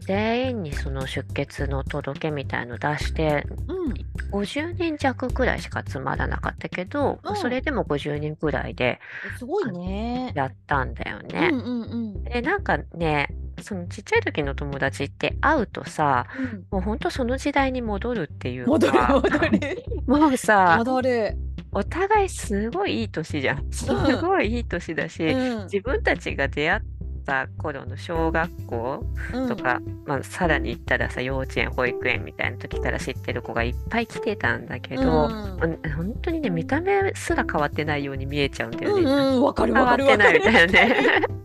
[0.10, 3.93] 全員にその出欠の届けみたいの出してうん
[4.32, 9.00] 50人弱くらいしか集まらなかったけど、うんそれでも50人くらいで
[9.38, 10.32] すごいね。
[10.34, 11.50] やったんだようんね。
[11.52, 13.28] うんうんでなんかね
[13.62, 16.65] そのちっちゃい時の友達って会うとさうん。
[16.72, 19.60] もう本当その時代に戻るっていう戻るか 戻る
[20.08, 21.38] もうさ戻る。
[21.72, 23.86] お互いすごいいい年じゃんす
[24.17, 26.82] ごいいい年だし、うん自分たちが出会っ
[27.30, 39.04] た頃の小学校うんとか、まあ、さらに言ったらさ幼稚園保育園みたいな時から知ってる子がいっぱい来てたんだけど、うんうん本当にね見た目すら変わってないように見えちゃうんだよね。
[39.04, 40.46] うんうんわかる変わってないみる。
[40.46, 40.96] たいなね。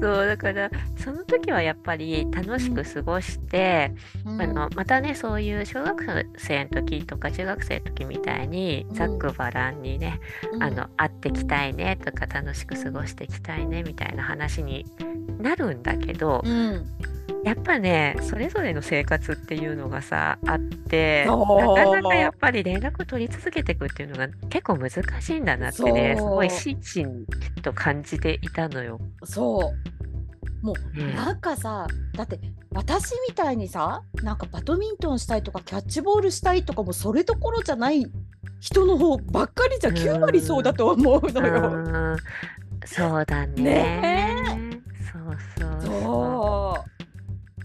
[0.00, 3.92] そうだからその時はやっぱり楽しく過ごして、
[4.24, 10.20] うんあのまたねそういう小学生の時とか中学生の時みたいにうんざっくばらんにね、
[10.52, 14.86] うんあの会ってきたいねとか楽しく過ごしていきたいねみたいな話に
[15.40, 16.86] なるんだけど、うん。
[17.44, 26.76] やっぱねそれぞれの生活っていうのがさあってなかなかやっぱり連絡取り続けていくっていうのが結構難しいんだなってねすごい心
[27.56, 29.00] 身と感じていたのよ。
[29.24, 29.72] そ
[30.62, 30.66] う。
[30.66, 32.40] もうねなんかさだって
[32.74, 38.04] 私みたいにさなんかバドミントンしたいとかキャッチボールしたいとかもそれどころじゃない
[38.60, 39.96] 人の方ばっかりじゃうん。
[39.96, 41.54] 9割そうだと思ううのよ。
[41.54, 42.18] ーん。
[42.84, 43.62] そうだね。
[43.62, 44.27] ね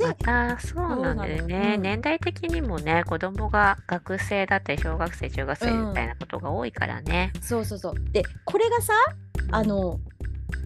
[0.03, 0.59] また。
[0.59, 1.81] そうなんだよね、のうん。
[1.81, 7.31] 年代的にもね子供が学生だったり小学生中学生みたいなことが多いからね。
[7.41, 7.95] そうそうそう。
[8.11, 8.93] でこれがさ
[9.51, 9.99] あの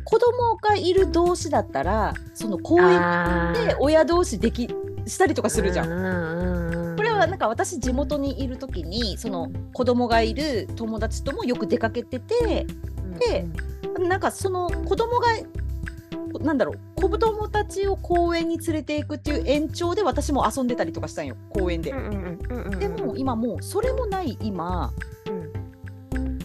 [0.03, 4.69] 子供がいる同士だったらその公園で親同士でき
[5.05, 5.87] したりとかするじゃん。
[5.87, 12.65] うんうんうんこれはなんか私地元にいる時にその子供がいる友達ともよく出かけてて
[13.19, 13.45] で
[13.99, 15.27] なんかその子供が
[16.39, 21.91] なんだろう子供たちを公園に連れていくっていう延長で私も遊んでたりとかしたんよ公園で。
[22.79, 24.93] でも今もうそれもない今。
[26.15, 26.39] うん。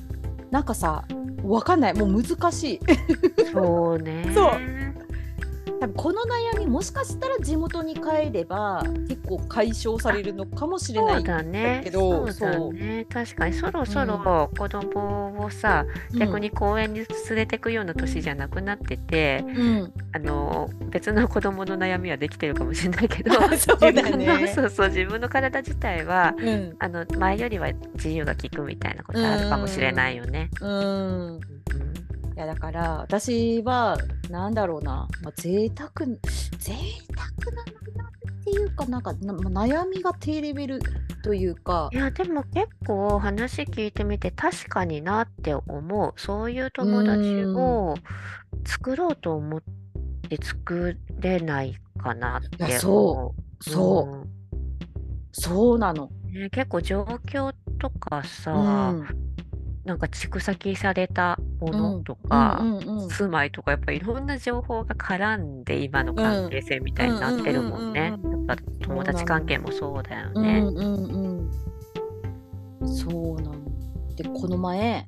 [0.50, 1.04] なんかさ
[1.42, 1.94] わかんない。
[1.94, 2.80] もう難しい。
[3.52, 4.30] そうね。
[4.34, 4.91] そう
[5.82, 11.24] 多分この悩みもしかしたら地元に帰れば結構解消されるのかもしれなそい
[11.82, 13.06] けどそうだね。
[13.10, 15.84] 確かにそろそろ子供をさ、
[16.16, 24.52] 逆に公園に連れてくような年じゃなくなってて、うん、うんあの別の子供の悩みはできてるかもしれないけど そうだね。
[24.54, 26.76] そうそう自分の体自体はうん。
[26.78, 30.48] あの前よりは自由が利くみたいなことあるかもしれないよね。
[30.60, 30.70] うん。
[30.70, 31.40] うん。
[31.40, 31.40] い
[32.42, 33.96] やだから私は
[34.30, 35.90] なんだろうな、まあ、贅沢
[36.58, 36.74] 贅
[37.14, 37.72] 沢な悩
[38.24, 40.80] みっていうかなんか悩みが低レベル
[41.22, 41.88] というか。
[41.92, 46.12] いやでも結構話聞いてみて確かになって思う。
[46.16, 47.94] そういう友達を
[48.66, 49.62] 作ろうと思っ
[50.28, 53.70] て作れないかなって思う。
[53.70, 54.16] そう。
[54.16, 54.28] うん。
[55.32, 56.10] そうなの。
[56.32, 59.32] ね、結構状況とかさ、うん
[59.84, 68.14] なんか蓄積されたもうんのとか、うんうんうん住まいとかやっぱいろんな情報が絡んで今の関係性みたいになってるもんね。
[68.22, 70.60] うんやっぱ友達関係もそうだようね。
[70.60, 71.50] んうん
[72.80, 73.54] うん、そうなの。
[74.16, 75.06] でこの前、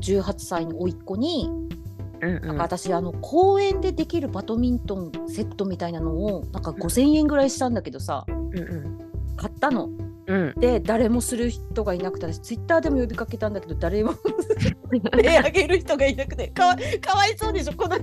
[0.00, 1.48] 18歳の甥っ子に、
[2.20, 8.98] うんうんなんか私あの公園でできるバドミントンセットみたいなのをなんか5,000円ぐらいしたんだけどさうんうん
[9.36, 9.90] 買ったの。
[10.26, 10.54] うん。
[10.56, 14.14] で誰もする人がいなくて私ツイッターでも呼びかけたんだけど誰も
[15.22, 17.96] 手あげる人がいなくてかわかわいそうでしょこの。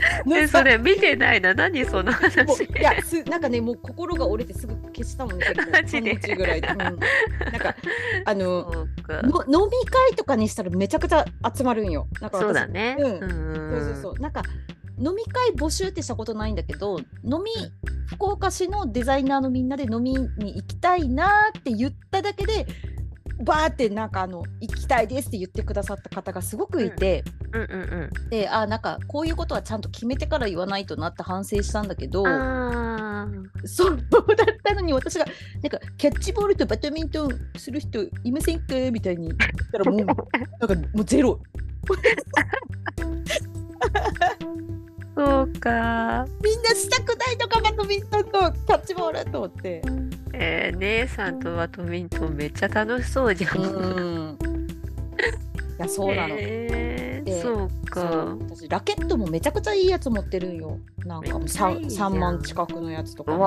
[0.34, 1.54] えそれ見てないな。
[1.54, 5.46] 何そのも話ういやすなんかねもう心が折れてすぐ消したもんね
[5.82, 6.78] 結構ぐらいで、うん。
[6.78, 7.04] なんか
[8.24, 12.06] あのの飲み会とかにしたらめちゃくちゃ集まるんよ。
[12.20, 12.96] なんか私そうだね。
[12.98, 13.06] うん。
[13.06, 13.80] うん。
[13.80, 14.14] そうそうそう。
[14.20, 14.42] なんか
[15.00, 17.50] 飲み会募集ってしたことないんだけど飲み
[18.06, 22.66] 福岡市のデザイナーのみんなで飲みに行きたいなーって言っただけで
[23.42, 27.66] バーってなんかあの行きたいですって言ってくださった方がすごくいて、うんう
[28.26, 32.22] んであなんかこういうことはちゃんと決めてから言わないとなって反省したんだけど
[33.64, 35.30] そうだったのに私がな
[35.66, 38.74] んかキャッチボールとバドミントンする人いませんか？
[38.92, 39.38] みたいに言っ
[39.72, 40.24] たらもう なんか
[40.94, 41.40] もうゼロ。
[41.86, 41.96] ー
[45.16, 46.26] そうか。
[46.42, 49.82] みんなしたくないのかバドミントンとキャッチボールと思って。
[50.32, 53.58] えー、姉さんとバドミントンめっちゃ楽しそうじゃん。
[53.58, 54.38] うん。
[55.78, 56.34] いやそうなの。
[56.38, 58.38] えーでそうそかう。
[58.48, 60.78] 私ラケットもめちゃくちゃいいやつ持ってるんよ。
[61.04, 63.38] なんかもうめっちゃいい 3, じゃん万近くのやつとか、ね。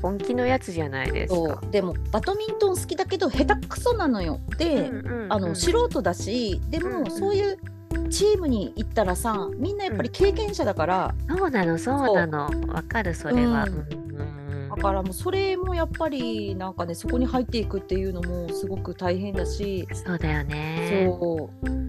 [0.00, 1.60] 本気のやつじゃないですそか。
[1.62, 4.40] うでもバドミントン好きだけど下手くそなのよ。
[4.58, 7.58] で、うんうんうんあの素人だしでもそういう
[8.10, 12.50] チームに行ったらさみんなやっぱり経験者だから、そうなのそうなの。
[12.68, 13.64] わかるそれは。
[13.64, 13.74] ううん。
[13.74, 14.68] んうん。
[14.68, 21.08] だからもうそれもやっぱりなんかねそこに入っていくっていうのもすごく大変だし、そうだよね。
[21.08, 21.82] そう。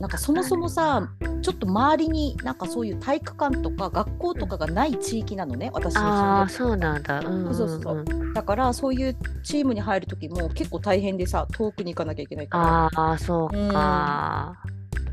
[0.00, 1.08] なんかそもそもさ
[1.42, 6.98] ちょっと周りになんかそういう体育館とか学校とかがない地域なのね、私ああの住んでる。
[6.98, 7.20] そうなんだ。
[7.20, 7.54] うんうんうん。
[7.54, 8.04] そうそうそう。
[8.34, 12.86] だからそういうチームに入る時も結構大変でさ遠くに行かなきゃいけないから。
[12.86, 14.56] ああそうか。
[14.66, 15.11] ねえ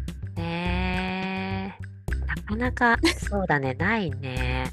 [2.56, 2.98] なかなか
[3.30, 4.72] そうだねないね。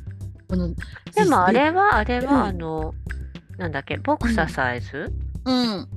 [0.48, 0.68] この
[1.14, 2.26] でもあれはあれうん。
[2.26, 2.94] はあの
[3.58, 5.12] なんだっけボクササイズ？
[5.44, 5.88] うん。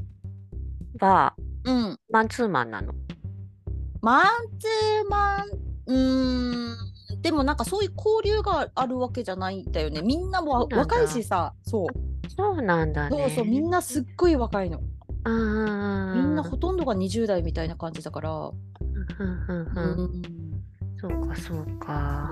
[1.00, 1.34] は
[1.66, 1.98] うん。
[2.12, 2.94] マンツーマンなの。
[4.02, 4.26] マン
[4.60, 5.48] ツーマン
[5.88, 7.22] うーん。
[7.22, 10.02] でもなんかそういう交流があるわけじゃないんだよね。
[10.02, 10.96] みんなもそうなんだ。
[10.96, 11.88] 若いしさそう。
[12.30, 13.18] そうなんだね。
[13.18, 14.80] そうそうみんなすっごい若いの。
[15.26, 18.32] うんうんうんみんなほとんどが20代みたいな感じだから。
[18.32, 18.54] うん
[19.48, 20.22] うんううん。
[20.22, 20.49] ん
[21.00, 22.30] そうかそうか。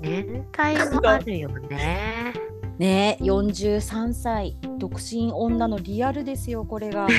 [0.00, 2.32] 年代もあるよね。
[2.78, 7.06] ねえ43歳独身女のリアルですよこれが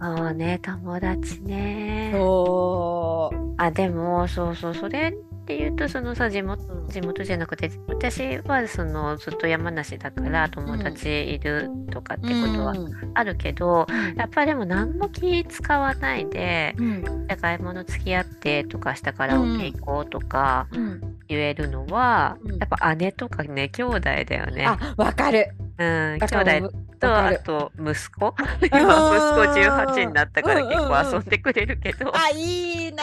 [0.00, 2.10] そうね友達ね。
[2.14, 5.12] そうあでもそうそうそれ
[5.42, 12.74] って言うとそのさ地元地元じゃなくて私はそのずっと山梨だから友達いるとかってことは
[13.14, 13.86] あるけど、
[14.16, 17.26] やっぱりでも何も気使わないでうん。
[17.28, 21.00] じゃがいもの付き合ってとかしたからオケ行こうとかうん。
[21.28, 22.58] 言えるのは、うん。
[22.58, 24.66] やっぱ姉とかね兄弟だよね。
[24.66, 25.54] あわかる。
[25.78, 28.26] うん、兄弟とあと息子。
[28.28, 33.02] あ 今ー息子18になったから結うんうんうん構遊んでくれるけど、あいいな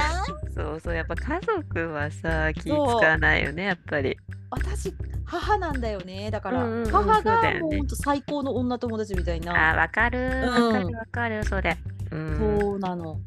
[0.59, 4.17] そうそうやっぱ家族はさ気使わないよねやっぱり。
[4.51, 4.93] 私
[5.25, 6.29] 母なんだよね。
[6.31, 9.71] だから、うんうんうん母がもうほんと最高の女友達みたいな。
[9.73, 10.19] あわかる。
[10.49, 10.73] わうん。
[10.73, 11.77] かるわかるそれ。
[12.11, 12.59] うん。
[12.59, 13.19] そうなの。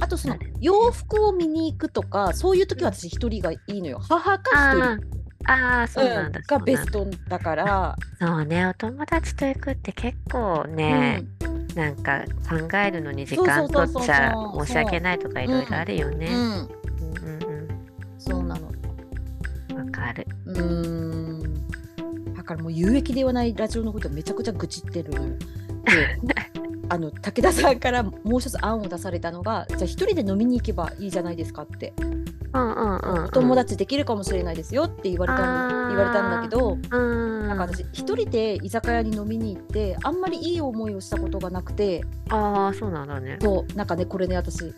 [0.00, 3.98] あとその洋服を見に行くとかそういう時は私一人がいいのよ。
[4.00, 5.26] 母かあ一ー。
[5.48, 11.22] あーそうなんだ、人がベストだから、そうねお友達と行くって結構ね、
[11.76, 14.32] なんか考えるのに時間取っちゃ
[14.64, 16.26] 申し訳ないとかいろいろあるよね。
[16.26, 16.68] うん、
[18.18, 18.72] そうなの
[19.70, 20.26] うんわかる。
[20.46, 22.34] うーん。
[22.34, 25.38] だからもう有益ではないラジオのことめちゃくちゃ愚痴ってる
[26.88, 33.24] あの武田さんからもう一つ案を出されたのがじゃあ一人で飲みに行けばいいじゃないですかって、うんうんうん、うん。
[33.24, 37.48] お友達できるかもしれないですよって言われた言われたんだけどうん。
[37.48, 43.38] なんか私一人で居酒屋に飲みに行ってあんまりいい思いをしたことがなくてああそうなんだね。
[43.40, 44.72] そうなんかねこれね私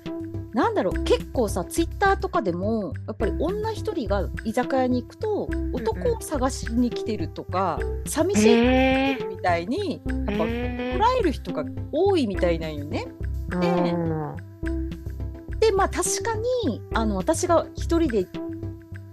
[0.53, 13.07] なんだろう結構さツイッターとかでもやっぱり女一人が居酒屋に行くと男を探しに来てるとか、寂しいみたいにやっぱ捉へえる人が多いみたいなんよね。
[13.51, 13.61] ー。
[13.61, 14.89] でうん
[15.61, 16.35] でまあ確か
[16.65, 18.27] にあの私が一人で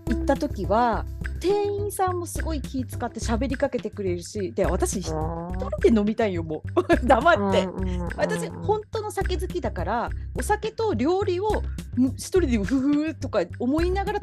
[0.07, 1.05] 行った時は
[1.45, 7.65] 店員さんもすごい気使って喋りかけてくれるしで私一人で飲みたいよもう 黙って。
[7.65, 11.47] うんうんうん私本当の酒好きだからお酒と料理を
[11.95, 14.19] む一人でふふーとか思いながら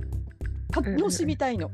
[0.74, 1.70] 楽しみたいの、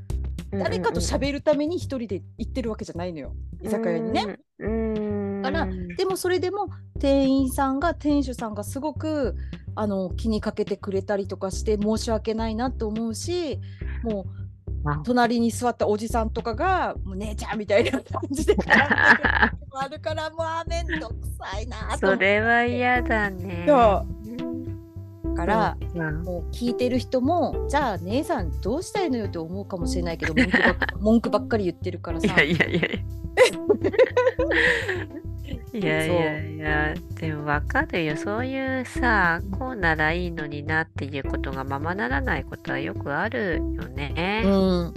[0.51, 3.33] 誰かと喋るために一人で行ってるわけじゃないのよ
[3.63, 4.39] 居酒屋にね。。
[4.59, 5.43] うん。
[5.43, 6.69] だからでもそれでも
[6.99, 9.37] 店員さんが店主さんがすごく
[9.77, 13.61] あの気にかけてくれたりとかして申し訳ないなと思うし
[14.03, 14.48] もうあ
[15.05, 23.66] 隣に座ったおじさんとかが「もう姉ちゃん」みたいな感じで あるからもうあめんどくさいなそれは嫌だね。
[25.37, 32.26] から、うんもう聞いてる人もじゃあ姉さんどうしたいのよって思うかもしれないけど文句ばっ文句ばっかり言ってるからさ。
[32.26, 32.81] いやいやいや。
[35.73, 38.16] いやいやいや、でもわかるよ。
[38.16, 44.43] そういうさ、こうならいいのになっていうことがままならないことはよくあるよね。
[44.45, 44.95] うん。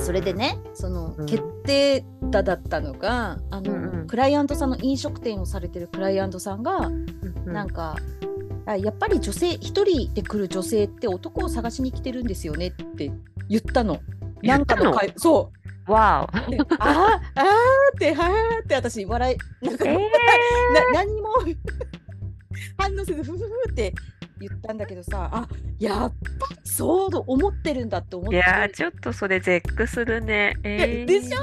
[0.00, 1.26] それで、ねそのうん。
[1.26, 4.06] 決定打だったのがあの、うんうん。
[4.06, 7.06] クライアントさんの飲食店をされてるクライアントさんが、うん
[7.46, 7.96] なんか
[8.66, 13.10] あやっぱり女性一人で来る女性って男を探しに来てるんですよねって
[13.48, 14.00] 言ったの。
[14.42, 15.59] なんかの会そう
[15.90, 19.78] わであーあーってはーって私笑いなんお。
[19.78, 21.28] か、えー、な何にも
[22.78, 23.92] 反応せずふふふって
[24.40, 30.56] 言ったんだけどさあやっぱりそう思ってるんだって思っていやーちょっとそれ絶句するね。
[30.62, 31.40] えー、でしょ？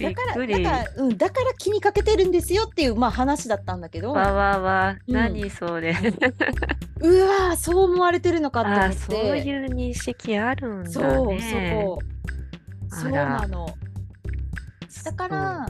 [0.00, 0.46] だから。
[0.46, 5.90] だから,、うん、だから気にかけてるんですよっていう、まあ、話だったんだけどわわわ、うん何それ？
[5.92, 10.92] うわーそう思われてるのかと思ってあそういう認識あるんだね。
[10.92, 12.13] そうそう
[12.94, 13.66] そうなの
[15.04, 15.66] だから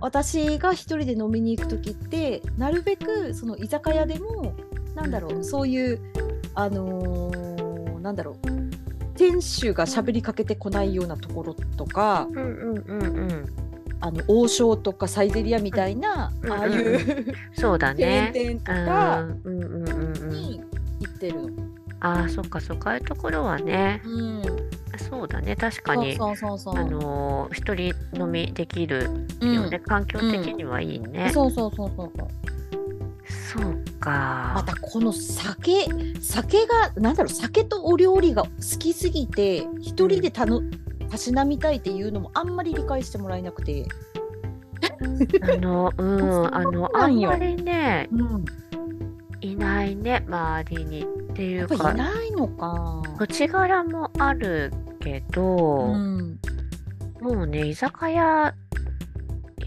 [0.00, 4.54] 私が一人で飲みに行く時ってなるべくその居酒屋でも
[4.94, 6.00] なんだろうそういう
[6.54, 8.36] あのーなんだろう
[9.16, 12.40] 店主が喋りかけてこないようなところとかうんう
[12.74, 13.46] んうんうん。
[13.98, 18.30] あの王将とかサイゼリアみたいな、うんああいう そうだね。
[18.34, 20.28] 店とうかんうんうんうんうん。
[20.30, 20.62] に
[21.00, 21.48] 行ってるの。
[22.00, 24.42] ああ、そっかそっか、ああいうところはね、うん、
[24.98, 26.16] そうだね、確かに。
[26.16, 26.76] そうそうそう。
[26.76, 31.30] あのー一人飲みできるうんよね、環境的にはいいね。
[31.32, 32.28] そうそうそうそうそう。
[33.62, 34.52] そうか。
[34.54, 35.86] またこの酒
[36.20, 40.62] 酒がなんだろう酒とお料理が好きすぎて一人でたの
[41.10, 43.86] たしなみたいっていうのもあんまり理解してもらえなくて、
[45.42, 48.44] あの、うん、あの、あんまりね、 うん、
[49.40, 51.02] いないね、周りに。
[51.02, 53.02] っていうか、いないのか。
[53.18, 56.38] 土地柄もあるけど、うん、
[57.20, 58.54] もうね、居酒屋、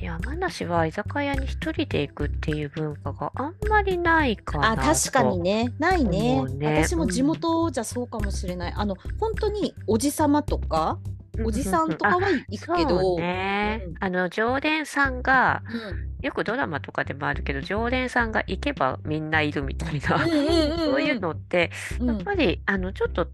[0.02, 5.44] 山梨は居酒屋に一人で行くっていう文化があんまりないかなあ確かにと。
[5.44, 10.98] ねないねね私も地元じゃそうかもしれない、あの本当におじさまとか
[11.46, 13.94] おじさんとかは行くけど、ねうん。
[14.00, 16.10] あの、常連さんが、うん。
[16.22, 22.08] よくドラマとかでもあるけど、常連さんが行けばみんないるみたいな、 そういうのって、うん。
[22.08, 23.28] やっぱり、あの、ちょっと、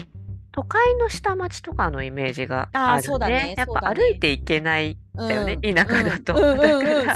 [0.51, 3.56] 都会の下町とかのイメージがあるそうだね。
[3.58, 5.76] やっぱ歩いていけないんだよね、うん。
[5.76, 6.34] 田舎だと。
[6.34, 7.16] うんだから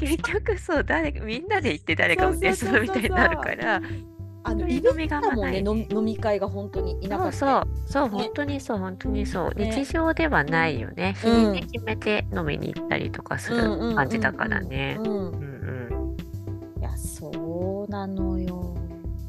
[0.00, 3.80] 結局そう、誰か、みんなで行って誰か運転するみたいになるから、
[4.46, 5.86] あのイベがだもんねない。
[5.90, 8.24] 飲み会が本当に田舎そうってそう、そう、ね。
[8.24, 9.54] 本当にそう、本当にそう。
[9.58, 9.72] ね。
[9.72, 11.14] 日常ではないよね。
[11.18, 11.52] 日うん。
[11.52, 14.96] にち決めて飲みに行ったりとかするうんうんうんうん感じだからね。
[15.00, 15.32] うんうん。
[15.32, 15.38] う
[16.76, 16.80] ん。
[16.80, 18.76] いやそうなのよ。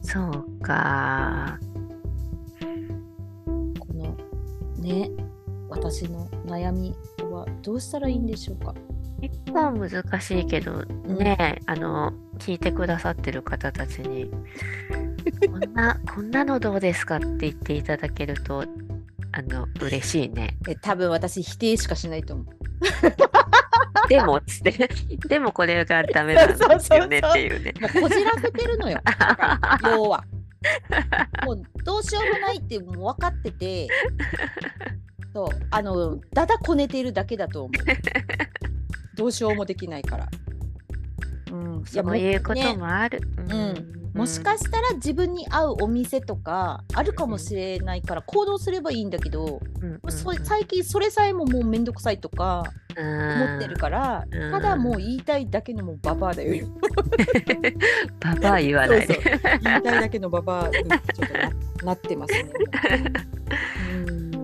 [0.02, 1.58] そうか。
[3.80, 4.18] この
[4.78, 5.10] ね
[5.70, 6.94] 私の悩み
[7.32, 8.76] はどうしたらいいんでしょうか？
[9.22, 14.30] 結構難しいけど、ね、あの、聞いてくださってる方たちに、
[15.48, 18.64] こんな、こんなのどうですかって言っていただけると、
[19.32, 20.58] あの、嬉しいね。
[20.68, 22.48] え多分私否定しかしないと思う。
[24.08, 24.90] でも、つって、
[25.28, 27.74] でもこれがダメなんですよねっていうね。
[27.74, 29.02] こじらせてるのよ。
[29.84, 30.24] 要は。
[31.46, 33.88] もうどうしようもないってもう分かってて。
[35.34, 35.50] そう。
[35.72, 37.86] あのだだこねているだけだと思う。
[39.18, 40.30] どうしようもできないから、
[41.52, 43.20] うん、そういうことねもある。
[43.20, 49.60] んもしかしたら自分に合うお店とかあるかもしれないから行動すればいいんだけど、
[50.08, 52.64] そ最近それさえももうめんどくさいとか
[52.98, 56.66] 思ってるから、うんただもう言いたいだけのもうババアだよ。
[58.22, 59.22] ババア言わないそうで。
[59.22, 60.90] そう言いたいだけのババアにちょっ
[61.28, 61.52] とな
[61.84, 62.46] なってますね。
[64.08, 64.35] うんわ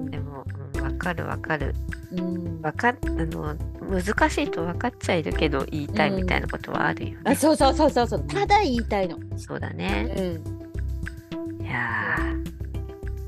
[1.01, 1.73] かるわかる。
[2.11, 3.55] うんうんわかあの
[3.89, 7.21] 難しいと分かっちゃいるけど言いたいみたいなことはあるよね。
[7.25, 9.17] あそうそうそうそうそうただ言いたいの。
[9.35, 10.13] そうだね。
[10.15, 12.15] うんいや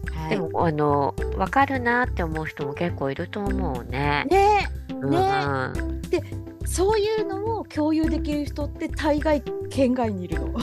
[0.05, 4.27] ーはいでもあの分かるなって思う人も結構いると思うね。
[4.29, 4.69] ね
[5.01, 6.23] うんね
[6.65, 10.59] そういうのを共有できる人って大概県外にいるの。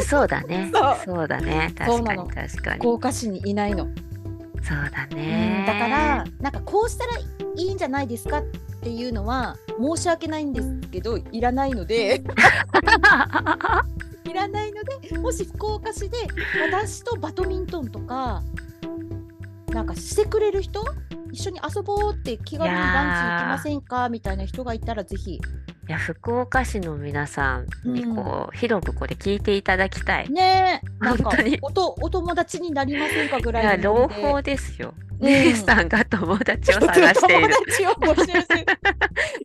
[0.00, 0.70] そうだね。
[0.74, 1.72] そうそうだね。
[1.76, 2.76] 確かに確かに。
[2.76, 3.88] 福岡市にいないの。
[4.62, 5.66] そうだうねん。
[5.66, 7.24] だからなんかこうしたらい
[7.56, 8.42] いんじゃないですかっ
[8.82, 9.56] ていうのは
[9.96, 12.22] 申し訳ないんですけどいらないので
[14.24, 16.16] いらないのでもし福岡市で
[16.70, 18.42] 私とバドミントンとか
[19.68, 20.82] なんかしてくれる人
[21.32, 24.08] 一緒に遊ぼうって気軽にランチ行きませんか？
[24.08, 25.40] みたいな人がいたらぜひい
[25.88, 30.30] や福岡市の皆さんにこう、広くこれ聞いていただきたい。
[30.30, 34.94] ねえなんか本当におとお友達になりませんかぐらいの朗ノリで報ですよ。
[34.96, 37.54] うん姉さんが友達を探している。
[37.54, 38.66] 友達を募集する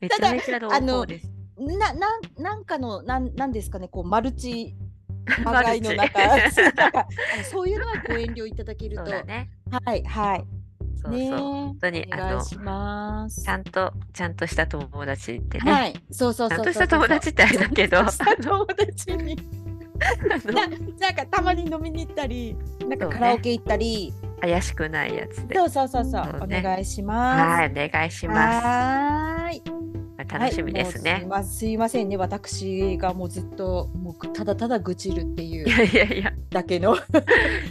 [0.02, 1.32] めちゃめちゃ朗報です。
[1.60, 4.76] ななんなんかのなんなんですかねこうマルチ
[5.44, 6.20] まがいの中
[7.44, 9.50] そういうのはご遠慮いただけると ね。
[9.86, 10.46] はいはい
[10.98, 11.12] そうそう。
[11.12, 15.72] ねえ本当にあのちゃんとちゃんとした友達ってね。
[15.72, 15.94] はい。
[16.12, 18.04] そうそうちゃんとした友達ってあれだけど、
[18.42, 19.38] 友達に。
[20.46, 22.56] ななんかたまに飲みに行ったり
[22.88, 24.14] なんかカラオケ行ったり。
[24.40, 25.56] 怪しくないやつで。
[25.56, 26.04] そうそうそう。
[26.04, 26.60] そうね。
[26.60, 27.42] お願いします。
[27.42, 28.66] はい、お願いします。
[28.66, 31.26] はーい楽しみですね。
[31.30, 32.18] はいすいませんね。
[32.18, 35.66] 私がもうずっともうただただ愚痴るっていいう
[36.50, 37.00] だけのい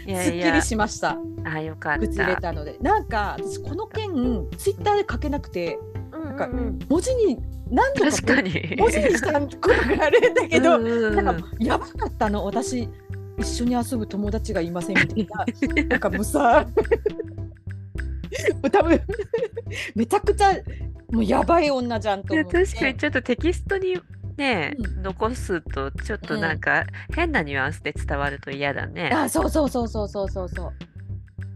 [0.07, 0.22] やいや。
[0.22, 1.18] すっきり、しました。
[1.44, 2.40] あ、よかっ愚痴れた。
[2.42, 2.78] たので。
[2.80, 4.11] なんか私この件
[4.57, 5.78] ツイッターで書けなくて
[6.12, 6.78] うんかうんうん。
[6.88, 7.38] 文字に
[7.68, 8.11] 何度か。
[8.42, 12.44] 文字にしたことがあるんだけど、うんなんかやばかったの。
[12.44, 12.88] 私
[13.38, 15.84] 一緒に遊ぶ友達がいませんみたいな。
[15.90, 16.66] なんかもうさ
[18.70, 19.01] 多分
[19.94, 20.53] めちゃくちゃ
[21.11, 22.64] もうやばい女じゃんと思って。
[22.64, 23.96] 確かにちょっとテキストに
[24.36, 25.02] ね、うん。
[25.02, 26.84] 残すとちょっとなんか
[27.14, 29.11] 変なニュアンスで伝わると嫌だね。
[29.12, 30.72] あそうそうそうそうそうそうそう。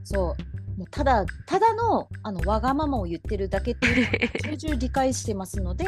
[0.04, 0.78] そう。
[0.78, 5.84] もうただただのあのわがままを言ってるだけっていうのを 重々理解してますので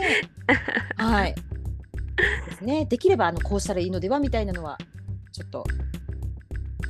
[0.96, 1.34] はい。
[1.34, 2.84] ですね。
[2.84, 4.76] できればあのこうしたらいいのではみたいなのは
[5.32, 5.64] ちょっと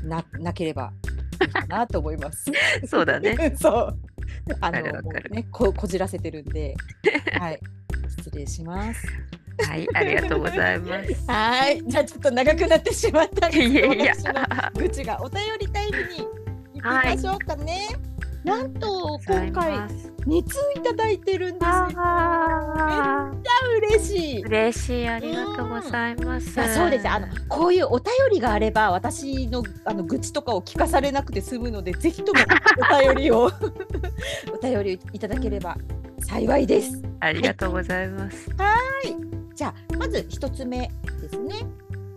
[0.04, 0.92] ななければ
[1.40, 2.50] いいかなと思います。
[2.86, 3.36] そうだね。
[3.56, 4.11] そう
[4.60, 4.80] あの
[5.30, 6.74] ねここじらせてるんで。
[7.38, 7.60] はい。
[8.08, 9.06] 失礼します。
[9.66, 11.14] はい、ありがとうございます。
[11.30, 11.82] はい。
[11.86, 13.62] じゃあちょっと長くなってしまったんです。
[13.62, 14.14] いけどやいや。
[14.14, 16.02] 私の愚痴がお便りタイムに
[16.74, 17.88] 行きましょうかね。
[18.44, 21.70] なんと今回2通いただいてるんですよ。
[21.70, 23.30] あ
[23.76, 24.46] 嬉しいー。
[24.46, 26.60] 嬉しい、ありがとうございます。
[26.60, 32.40] あそうですあのこういうお便りがあれば私のあの愚痴とかを聞かされなくて済むのでぜひとも
[32.96, 33.50] お便りを
[34.52, 35.76] お便りいただければ
[36.20, 37.02] 幸いです。
[37.20, 38.48] ありがとうございます。
[39.54, 41.54] じゃあまず一つ目ですね。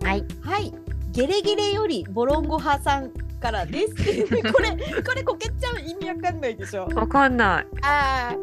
[0.01, 0.25] はい。
[0.41, 0.73] はい。
[1.11, 3.11] ゲレゲレよりボロンゴ派さん
[3.45, 3.93] からです。
[4.51, 4.71] これ
[5.03, 6.87] これこけちゃう意味わかんないでしょ。
[6.95, 7.67] わかんない。
[7.83, 8.35] あ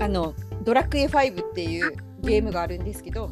[0.00, 3.30] ああのドラクエ5っていうゲームがあるんですけど、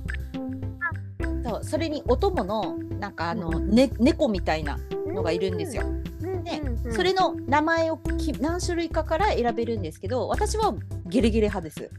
[1.44, 5.84] そうそれにお供のなんかあの、ね、猫みたいなのがいるんですよ。
[5.84, 10.74] ねそれの名前をき何種類かから選べるんですけど私は
[11.06, 11.90] ゲレゲレ派です。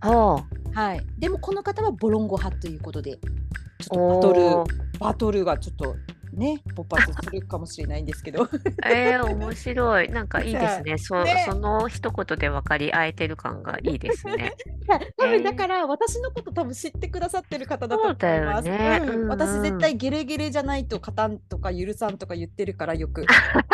[0.00, 4.98] はい、でもこの方はボロンゴ派ということでちょっとバトル。
[5.00, 5.96] バトルがちょっと
[6.38, 8.48] ね勃発するかもしれないんですけど
[8.86, 10.08] えー、面白い。
[10.08, 10.98] なんかいいですね。
[10.98, 14.52] そねその一言で分かり合えてる感がいいですね。
[15.18, 18.68] 多えー分だから私のこと多分知ってくださってる方だと思います。
[18.68, 23.28] ねうんうんうん私絶対ゲレゲレじゃないと勝たんとか許さんとか言ってるからよく ツ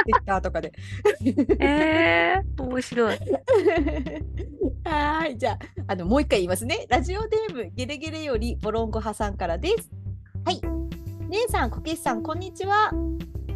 [0.06, 0.72] イッターとかで。
[1.60, 3.18] えー、面白い。
[4.84, 5.58] はーいじゃあ
[5.88, 6.86] あのもう一回言いますね。
[6.88, 9.90] ラジオネームゲレゲレよりボロンゴ派さんからです。
[10.44, 10.83] はい。
[11.28, 12.90] 姉さん、こけしさん、こんにちは。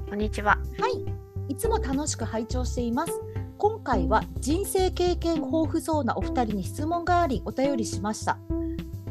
[0.09, 0.59] こんにちは。
[0.81, 3.13] はい、いつも楽しく拝聴しています。
[3.59, 8.39] 今回は人生経験豊富そうなお二人に質問がありお便りしました。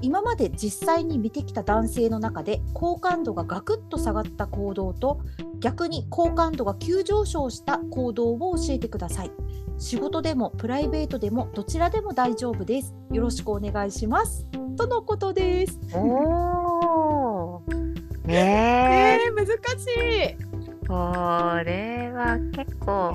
[0.01, 5.19] 今まで実際に見てきた男性の中で好感度がガクッと下がった行動と
[5.59, 9.31] 逆に好感度が急上昇した行動を教えてください。
[9.77, 12.95] 仕事でもプライベートでもどちらでも大丈夫です。
[13.11, 14.47] よろしくお願いします。
[14.75, 15.79] とのことです。
[18.27, 19.51] ねえー、難し
[19.87, 20.21] い。
[20.21, 20.37] え、
[20.87, 23.13] これは結構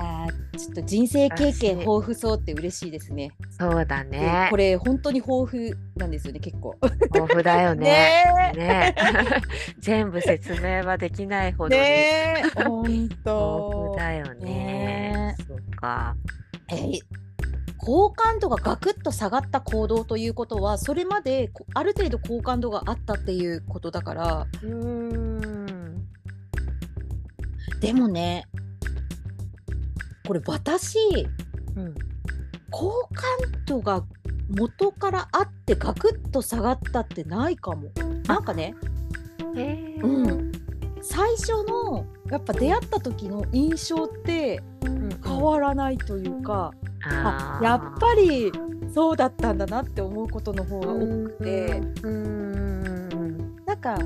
[0.57, 3.31] ちょっと人生経験豊富そうって嬉しいですね。
[3.49, 4.57] そうだでねこ。
[4.57, 6.75] れ本当に豊富なんですよね結構。
[6.83, 8.23] 豊富だよね。
[8.55, 8.95] ねね
[9.79, 13.97] 全部説明はできないほどにねえ本豊当富。
[13.97, 15.35] だよねね。
[15.47, 16.15] そっか。
[16.69, 16.99] えー
[17.85, 26.07] 好感度がガクッと下がった行動ということはそれまでこある程度好感度があったっていうことだからうーん。
[27.81, 28.45] でもね
[30.25, 30.97] これ私
[31.75, 31.93] うん。
[32.71, 33.25] 好感
[33.65, 34.01] 度が
[34.49, 37.91] 元からあってガクッと下がったってないかも。
[38.25, 38.73] なんかね
[39.57, 40.07] えーう
[40.37, 40.51] ん、
[41.01, 46.73] 最初のやっぱ出会った時の印象ってうん変わらないというか、
[47.05, 48.51] ああーやっぱり
[48.93, 51.81] そうだったんだなって思うことの方が多くて。
[53.65, 53.97] なんか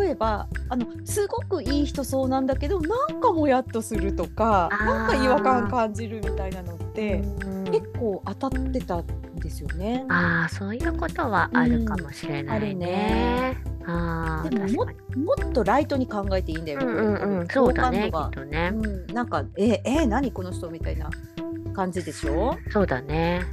[0.00, 9.04] 例えばあのすごくいい人そうなんだけどなんかもやっとするとかなんか違和感感じるみたいなのってうん結構当たってたん
[9.44, 10.04] ですよね。
[10.08, 13.62] ああ、そういうことはあるかもしれないあるねね。
[13.86, 14.86] ああ、でもも。
[14.86, 16.86] もっとライトに考えていいんだよね。
[16.86, 18.72] うんうんうん、そうだね、きっとね。
[18.74, 21.08] うん、なんかええ何この人みたいな
[21.74, 22.56] 感じでしょ？
[22.70, 23.44] そうだね。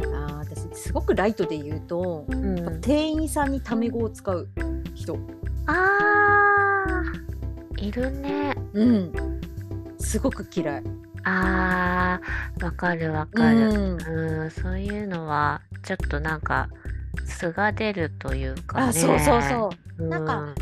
[0.00, 2.80] あー私すごくライトで言うと、うん。
[2.80, 4.48] 店員さんにタメ語を使う
[4.94, 5.18] 人、
[5.66, 7.02] ああ、
[7.78, 8.54] いるね。
[8.74, 9.12] うん、
[9.98, 10.82] すごく嫌い。
[11.24, 12.20] あ
[12.60, 13.70] あ、わかるわかる。
[13.70, 16.68] うんうん、そういうのは、ちょっとなんか、
[17.24, 18.86] 素が出るというかね。
[18.88, 19.70] あそうそうそ
[20.00, 20.08] うう。
[20.08, 20.54] なんか、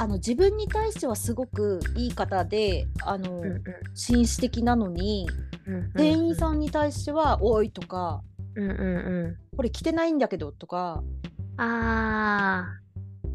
[0.00, 3.62] あの自分に対してはすごくいい方であの、うんうん
[3.94, 5.28] 紳士的なのに
[5.66, 8.22] うんうんうん店員さんに対しては「おい」とか
[8.54, 11.60] うんうんう「これ着てないんだけど」とかん。
[11.60, 12.80] ああ、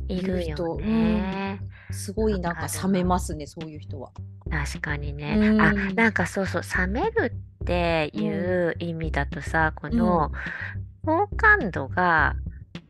[0.07, 1.59] いる人ね。
[1.91, 4.11] すごいなんか冷めますねそういう人は。
[4.53, 5.39] 確かにね。
[5.39, 5.61] うん。
[5.61, 7.33] あ、なんかそうそう、冷める
[7.63, 10.31] っていう意味だとさ、この
[11.05, 12.35] 好感度が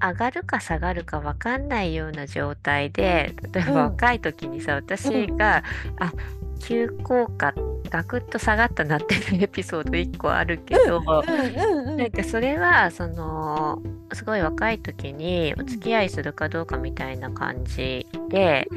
[0.01, 5.64] 上がるか下がるか分かんないような状態で例えば若い時にさ、私が、
[5.99, 6.14] あ
[6.59, 7.53] 急降下
[7.94, 13.84] ガクッと下がったなっていうエピソード1個あるけど、なんかそれはその
[14.14, 18.68] すごい若い時にお付き合いするかどうかみたいな感じで、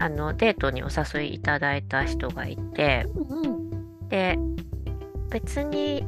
[0.00, 3.06] あのデートにお誘いいただいた人がいて、
[4.08, 4.36] で
[5.30, 6.04] 別に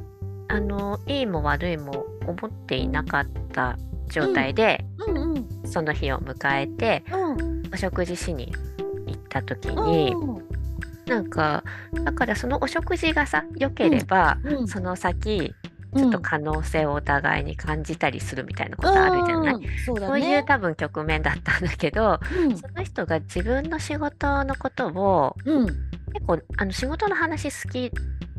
[0.49, 3.79] あのいいも悪いも思っていなかった
[4.09, 4.85] 状態で、
[5.65, 7.05] その日を迎えて、
[7.73, 8.53] お食事しに
[9.07, 10.13] 行った時に、
[11.09, 11.65] なんか
[12.05, 15.55] だからそのお食事がさ良ければ、その先
[15.97, 19.55] ちょっと可能性をお互いに感じたりするみたいなことあるじゃない、
[19.85, 22.21] そうそういう多分局面だったんだけど、
[22.61, 25.35] その人が自分の仕事のことを、
[26.13, 27.91] 結構あの仕事の話好き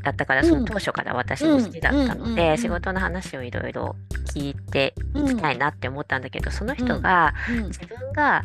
[0.04, 3.96] だったから、その当初から私も好きだったので、仕事の話をいろいろ
[4.34, 7.34] 聞いていきたいなって思ったんだけど、その人が、
[7.68, 8.44] 自分が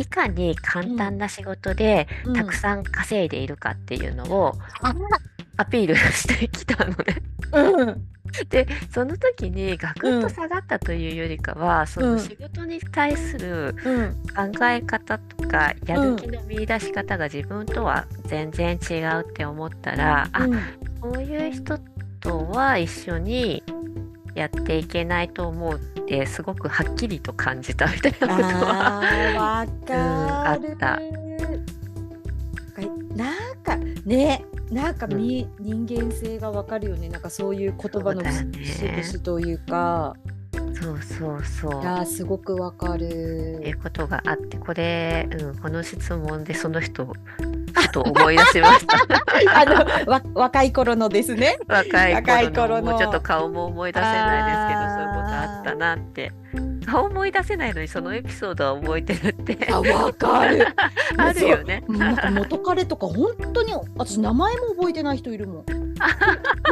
[0.00, 4.54] いかに簡単な仕事でたくさん稼いでいるかっていうのを
[5.56, 6.96] アピールしてきたのね。
[7.52, 8.06] うん。
[8.48, 13.74] でその時にガクッと下がったというよりかは、うん、その仕事に対する
[14.36, 20.60] 考え方とか、うん、やる気の見出し方が自分とは全然違うって思ったら、うん、あ
[21.00, 21.78] こういう人
[22.20, 23.64] とは一緒に
[24.34, 31.00] やっていけないと思うってすごくはっきりと感じたみたいなことはあかあった。
[33.14, 33.76] なんか
[34.06, 40.14] ねなんかみ、うん、人間性がわかるよねなんかそういう言葉の節々というか。
[40.52, 41.82] そうそうそう。
[41.82, 43.06] いやすごくわかる。
[43.06, 47.14] っていうことがあってこれ、うん、この質問でその人を
[47.92, 48.96] と思い出しました。
[49.60, 51.58] あのわ若い頃のですね。
[51.68, 56.32] 若い頃のもうちょっと顔も思い出せないですけどそういうことあったなって。
[56.86, 60.66] 顔思い出せないのにそのエピソードは覚えてるってあわかる
[61.16, 65.72] あるよねなんか元彼とか本当に私名前も覚えてない人いるもんフ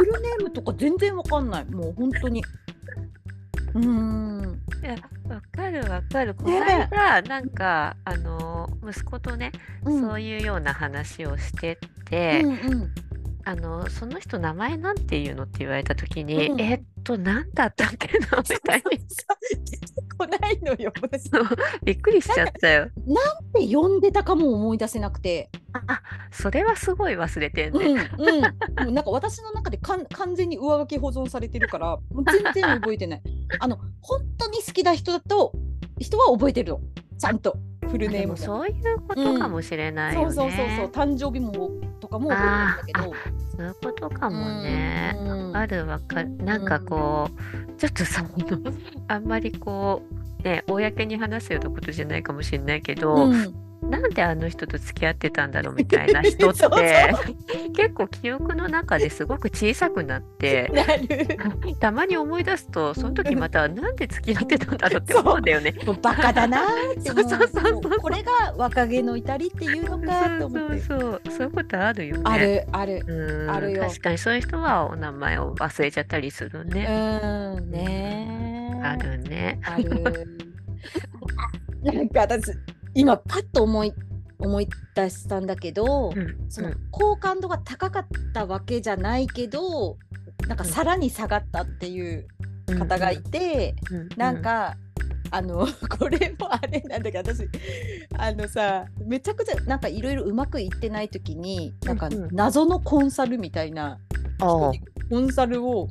[0.05, 2.43] ルネームとか全然わかんないもう本当に
[3.73, 4.61] うん。
[4.81, 4.95] いや
[5.27, 6.33] わかるわかる。
[6.35, 9.51] この間、ね、なんかあの息子とね、
[9.85, 12.93] うん、そういうような話をしてて、うんうん
[13.49, 18.99] あのその人名前なんていうのって言われた時に、うん、えっと何だったっけなみたいに。
[19.65, 20.93] 出てこないのよ
[21.83, 22.91] びっくりしちゃったよ。
[23.07, 25.49] なんて呼んでたかも思い出せなくて。
[25.87, 33.21] あそれはすごい忘れてんね、うんうん、なんか私の中でかん完全に上書き保存されてるからもう全然覚えてない。
[33.59, 35.53] あの本当に好きな人だと
[35.97, 36.81] 人は覚えてるの。
[37.17, 37.57] ちゃんと。
[37.89, 40.21] フルネームそういうことかもしれない、ね。
[40.21, 40.85] うん、そうそうそうそう。
[40.91, 41.71] 誕生日もと
[42.09, 42.41] かも覚
[42.87, 43.15] えてるんだけど
[43.57, 46.29] そういうことかもね、わかるわかる。
[46.37, 48.25] なんかこう、ちょっとさ
[49.07, 50.01] あんまりこ
[50.39, 57.13] うね公に話すようなことじゃないかもしれないけど、うんなんであの人と付き合ってたんだろうみたいな人って
[57.75, 60.71] 結構記憶の中ですごく小さくなって
[61.79, 65.73] たまに思い出すとその時またなんで付き合ってたんだろうって思うんだよね。
[66.01, 70.79] バカだなってそうそうそうこれが若気の至りっていうのかと思って。
[70.81, 71.47] そうそうそう。
[71.47, 72.21] いうことあるよね。
[72.25, 73.47] あるある。
[73.49, 73.83] あるよ。
[73.83, 76.87] 確かにそういう人はお名前を忘れちゃったりするね。
[77.23, 77.71] うん。
[77.71, 79.59] ねあるね。
[79.63, 79.89] ある。
[81.83, 82.51] なんか私
[82.93, 83.93] 今パッと思い
[84.39, 89.97] 思い出したんだけど、うん、その好感度が高かったわけじゃないけど
[90.47, 92.27] なんかさらに下がったっていう
[92.77, 94.77] 方がいて、うんうん、なんか
[95.31, 95.67] あの
[95.99, 97.47] これもあれなんだけど私
[98.17, 103.99] あのさめちゃくちゃなんかいろいろうまくいってない時になんか謎のコンサルみたいな、
[104.39, 104.73] コ
[105.11, 105.87] ンサルを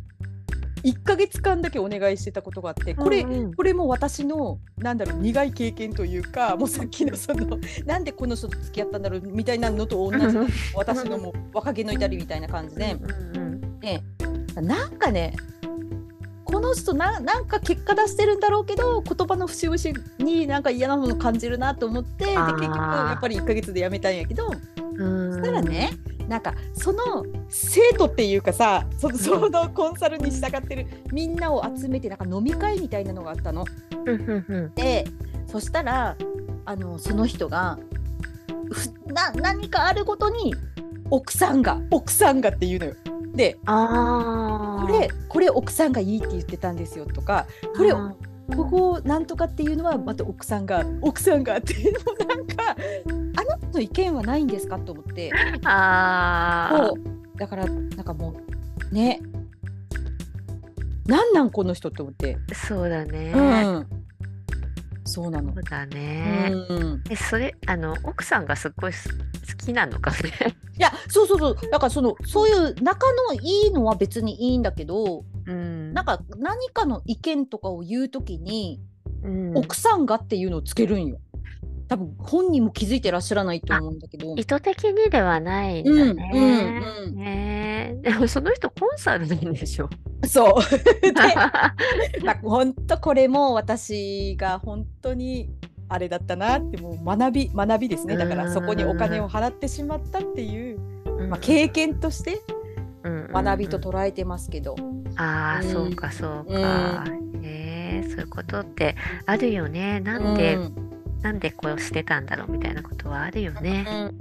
[0.93, 10.37] 1か月間だけお願いしてたことがあってこれうんうん、これも私のなんだろう苦い経験というかもうさっきのその なんでこの人と付き合ったんだろうみたいなのと同じ
[10.75, 12.97] 私のもう若気の至りみたいな感じで、
[13.81, 14.03] ね、
[14.55, 15.35] なんかね
[16.45, 25.91] この人ななんか結果出してるんだろうけど言葉の節々になんか嫌なもの感じるなと思ってで結局やっぱり1か月で辞めたんやけどそしたらね
[26.29, 33.65] なんかその生徒っていうかさそそのコンサルに従ってるみんなを集めてなんか飲み会みたいなのがあったの。
[34.75, 35.07] で
[35.47, 36.17] そしたら
[36.67, 37.79] あのその人が
[39.07, 40.55] な何かあるごとに
[41.11, 42.95] 奥さんが奥さんがって言うのよ。
[43.35, 52.77] でこれこれ奥さんがいいって言ってたんですよとかこれここなんとかっていうのはまた奥さんが奥さんがっていうのなんか
[53.75, 54.79] の意見はないんですか？
[54.79, 55.31] と思って。
[55.65, 56.91] あ
[57.37, 58.35] だからなんかも
[58.91, 59.21] うね。
[61.07, 62.37] なんなんこの人って思って。
[62.53, 63.87] そうだね、うん、
[65.05, 65.55] そうなの。
[65.55, 66.53] そうだね。
[66.69, 67.03] うん。
[67.09, 69.17] え、それ、あの、奥さんがすっごいす好
[69.57, 70.19] きなのかね？
[70.79, 71.57] いやそうそうそう。
[71.71, 75.95] だからそのそういう仲のいいのは別にいいんだけどうん。
[75.95, 78.79] なんか何かの意見とかを言うときに、
[79.23, 79.57] うん。
[79.57, 81.19] 奥さんがっていうのをつけるんよ。
[81.89, 84.35] 多分本人も気づいてらっしゃらないと思うんだけど。
[84.37, 86.31] 意図的にではないんうんだね。
[86.35, 89.89] うんうんねえでもその人コンサルなんでしょ？
[90.27, 90.55] そう。
[92.47, 95.51] 本当これも私が本当に
[95.89, 100.79] あれだったなってもう学び学びですねだからそこにお金を払ってしまったっていう、
[101.29, 102.41] まあ、経験として
[103.03, 104.77] 学びと捉えてますけど。
[105.17, 107.05] ああ、うんそうかそうか。
[107.43, 110.01] へえそういうことってあるよね。
[110.01, 110.88] なんで、うん
[111.23, 114.13] なんでこうしてたんだろうみたいなことはあるよね。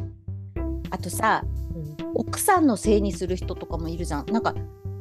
[0.89, 1.43] あとさ
[1.75, 4.25] うん奥さんのせいにする人とかもいるじゃん。
[4.31, 4.55] なんか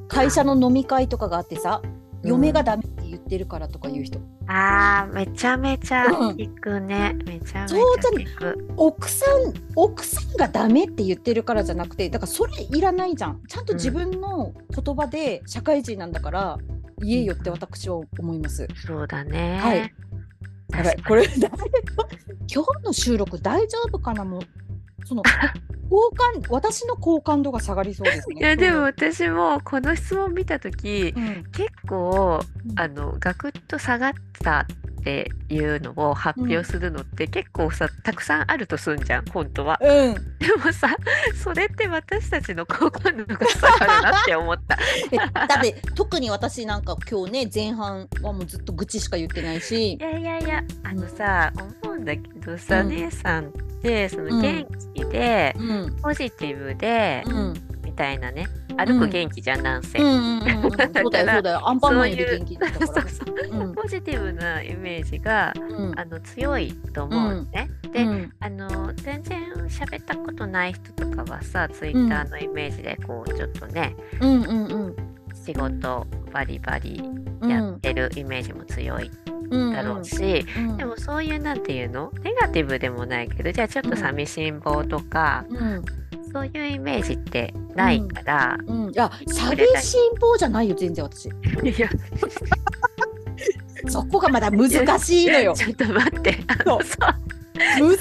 [0.08, 4.18] 会社の飲み会とかがあってさ、うん嫁がダメって言ってるからとか言う人。
[4.48, 7.14] ああめちゃめちゃうん聞くね。
[7.24, 8.24] めちゃめちゃそうじゃない？
[8.24, 8.68] 聞く。
[8.76, 16.58] 奥さん奥さんがダメって言ってるからじゃなくてだからそれいらないじゃんちゃんと自分の言葉で社会人なんだから
[16.98, 18.66] 言えよって私は思います。
[18.84, 19.60] そうだね。
[19.60, 19.94] はい
[20.72, 21.02] やばい。
[21.06, 21.52] これ誰
[22.52, 24.24] 今日の収録大丈夫かな？
[24.24, 24.42] もう
[25.04, 25.22] その
[25.88, 28.40] 好感私の好感度が下がりそうですね。
[28.40, 32.80] いやでも私もこの質問見た時うん、結構うん。
[32.80, 34.66] あのガクッと下がった
[35.00, 39.78] っていうのを発表するのって結構さたくさんあるとすんじゃん本当は。
[39.80, 40.96] うん、でもさ
[41.44, 44.76] それって私たちの好感度が下がるなって思った。
[45.12, 49.94] えだって特に私なんか今日ね前半はもうずっと愚痴しか言ってないし。
[49.94, 51.52] い、やいやいやあのさ
[51.84, 52.88] 思うんだけどさ、うん。
[52.88, 54.28] 姉さんってそうん。
[54.28, 55.96] の元気で、うん。
[56.02, 57.52] ポジティブで、うん。
[57.52, 58.46] みたいなね。
[58.76, 59.98] 歩く元気じゃんなんせ。
[59.98, 61.68] そうだよそうだよ。
[61.68, 62.86] アンパンマンより元気だから。
[62.86, 65.98] そうポジティブなイメージがうん。
[65.98, 67.70] あの強いと思うのね。
[67.92, 68.32] で、うん。
[68.40, 74.96] あの全然喋ったことない人とかはさツイッターのイメージでこうちょっとね、うんうんうん。
[75.34, 77.02] 仕事バリバリ
[77.40, 79.10] うんやってるイメージも強い
[79.50, 79.72] うん。
[79.72, 82.12] だろうし、うんでもそういうなんていうの？
[82.22, 85.84] ネガティブでもないけどじゃあちょっと寂しん坊とか、うん
[86.36, 91.30] そういうイメージってないから、うん、いや寂しん坊じゃないよ全然私。
[93.88, 94.68] そこがまだ難
[94.98, 95.54] しいのよ。
[95.54, 96.38] ちょっと待って。
[96.46, 97.16] あのさ
[97.78, 98.00] 難し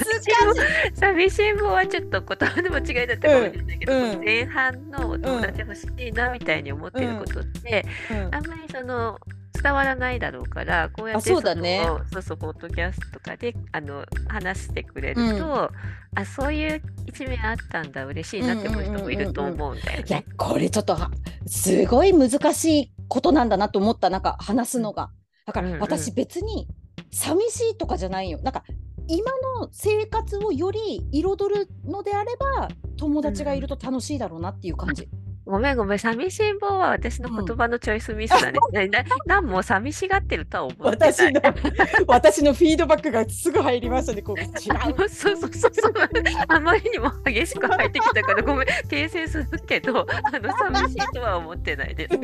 [0.94, 4.10] 寂しん坊はちょっと言葉の間違いだったかもしれないけど、うん。
[4.10, 8.34] うん前半のお友達欲しいなみたいに思ってることって、うん。
[8.34, 9.18] あんまりその
[9.62, 11.86] 伝わらないだろうからこうやってあそうだね。
[12.12, 15.48] そうそうポッドキャストとかであの話してくれると、う
[16.18, 16.20] ん。
[16.20, 20.26] あそういう一面あったんだ嬉しいなって思う人もいると思うんだよいやね。
[20.36, 21.10] これちょっとは
[21.46, 25.10] すごい難しいことなんだなと思ったなんか話すのが。
[25.46, 25.72] だかうんうん。
[25.74, 26.68] ら私別に
[27.10, 28.40] 寂しいとかじゃないよ。
[28.42, 28.64] なんか
[29.08, 29.30] 今
[29.60, 35.08] の生活をより彩るのであれば友達がいると楽しいだろうなっていう感じ、
[35.46, 38.58] ごめんごめん寂しん坊は私の言葉のチョイスミスだね。
[38.72, 41.12] なななんも寂しがってるとは思ってない。
[41.12, 41.40] 私の
[42.08, 44.48] 私のフィードバックがすぐ入りましたねこう違う
[45.08, 45.92] そうそうそうそう。
[46.48, 52.18] あまりにも激しく入ってきたからごめん訂正するけどあの寂しいとは思ってないです。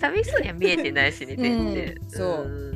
[0.00, 1.94] 寂しそうには見えてないしね全然。
[2.02, 2.68] うんそうん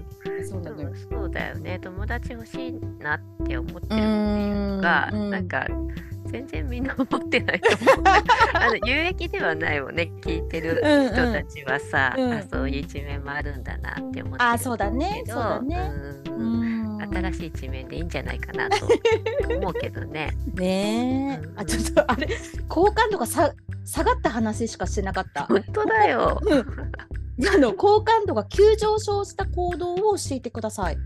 [0.44, 5.66] そうなのよでもそうだよね友達欲しいなって思ってるっていうかうんなんか
[6.32, 8.04] 全然みんな思ってないと思う。
[8.54, 10.80] あの有益ではないもんね聞いてる
[11.12, 15.90] 人たちはさ、うんうんあそういう一面もあるんだなって思ってるあそうだねそうだね
[17.12, 18.86] 新しい一面でいいんじゃないかなと
[19.54, 20.30] 思うけどね。
[20.54, 22.28] ねえ、うんあちょっとあれ
[22.68, 23.52] 好感度がさ
[23.84, 25.44] 下がった話しかしてなかった。
[25.44, 26.40] 本当だよ。
[27.54, 30.96] あの好感度が急上昇した行動を教えてください。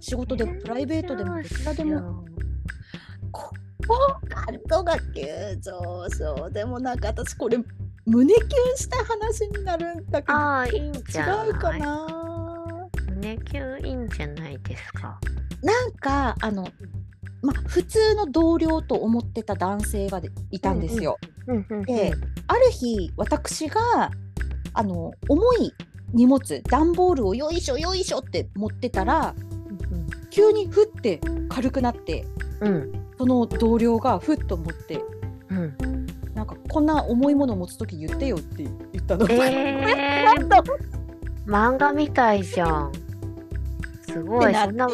[0.00, 2.24] 仕事でもプライベートでもどちらでも。
[3.32, 3.52] 好
[3.82, 5.26] 感度が急
[5.60, 7.58] 上昇でもなんか私これ
[8.04, 12.06] 胸キュンした話になるんだけどああ、いいんじゃ違うかな
[13.10, 15.18] 胸キュンいいんじゃないですか。
[15.62, 16.66] なんかあの
[17.42, 20.20] ま普通の同僚と思ってた男性が
[20.50, 21.18] いたんですよ。
[21.46, 21.82] うんうん。
[21.82, 22.12] で
[22.48, 24.10] ある日私が
[24.74, 25.72] あの重い
[26.12, 29.34] 荷物段ボールをよいしょよいしょって持ってたら
[30.30, 32.24] 急にふって軽くなって
[32.60, 35.00] うんその同僚がふっと思って
[35.48, 35.76] うん。
[36.34, 39.28] なんかこんな重いものを持つ時言ってよって言ったの。
[39.30, 40.64] えー、と
[41.46, 42.92] 漫画みたいじゃん。
[44.08, 44.88] すごい、そんな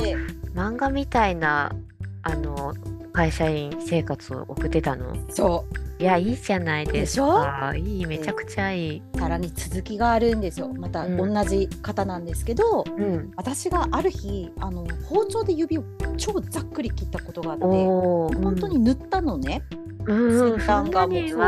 [0.54, 1.74] 漫画みたいな
[2.22, 2.74] あの
[3.14, 5.16] 会社員生活を送ってたの？
[5.30, 7.74] そういやいいじゃないですか。
[7.76, 9.02] いいめちゃくちゃいい。
[9.18, 10.68] さらに続きがあるんですよ。
[10.68, 15.84] また同じ方なんですけど、うん、私がある日あの包丁で指を
[16.16, 19.62] 超ざっくり切ったことがあって本当に塗ったのね、
[20.06, 21.40] うん、先端がもうそう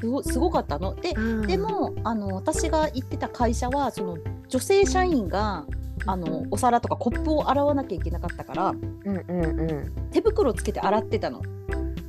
[0.00, 0.24] そう。
[0.24, 0.96] すごかったの。
[0.96, 4.18] で、うん、でもあの私が行ってた会社はその
[4.48, 5.64] 女性社員が
[6.06, 11.40] あのお皿とかコップを洗わなきゃいけなかったから、うんうんうん、手袋つけて洗ってたの。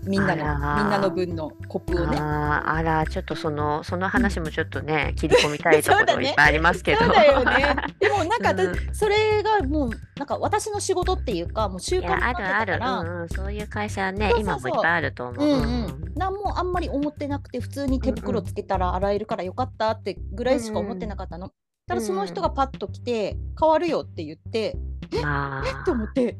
[0.03, 2.17] みんなのみんなの分のコップをね。
[2.17, 6.99] ああらちょっとそのその話もちょっとね、切り込みたいところいっぱいありますけど。
[6.99, 7.75] そうだよね。
[7.99, 12.59] でもなんか、うん、それがもうなんか私の仕事っていうかもう習慣になってたから。
[12.59, 15.45] あるある、うんうん、そういう会社ね今もいっぱいあると思う。
[15.45, 21.47] うんうん、何もあんまり思ってなくて普通に手袋つけたら洗えるからよかったってぐらいしか思ってなかったの。
[21.47, 21.53] うんうん、
[21.87, 24.77] ただその人がパッと来て変わるよって言って、
[25.13, 25.17] え？
[25.17, 25.19] え？
[25.19, 26.37] って思って。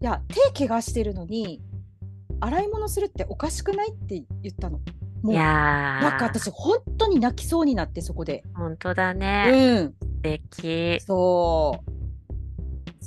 [0.00, 0.20] いや
[0.52, 1.60] 手怪我してるのに
[2.40, 4.78] 洗い物するっておかしくないって言ったの。
[5.22, 8.42] もういやなんか私本当に泣きそうになってそこで。
[8.54, 9.50] 本当だね。
[9.52, 9.94] うん。
[10.00, 11.00] 素敵。
[11.00, 11.90] そう。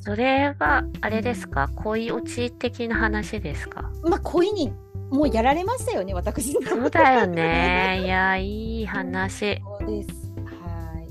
[0.03, 3.91] それはあれですか、恋落ち的な話ですか？
[4.03, 4.73] まあ恋に
[5.11, 10.09] もうやられましたよね私そうだよね いやいい話そうです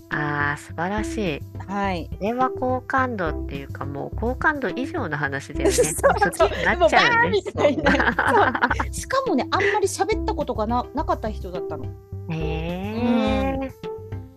[0.09, 1.41] ああ、素晴らしい。
[1.71, 2.11] はい。
[2.21, 5.71] 電話好感度っていうか、もう好感度以上の話でね。
[5.71, 7.41] 好きになっちゃうね。
[8.91, 11.85] しかもね、あんまり喋ったことがななかった人だったの。
[12.31, 13.71] へえー。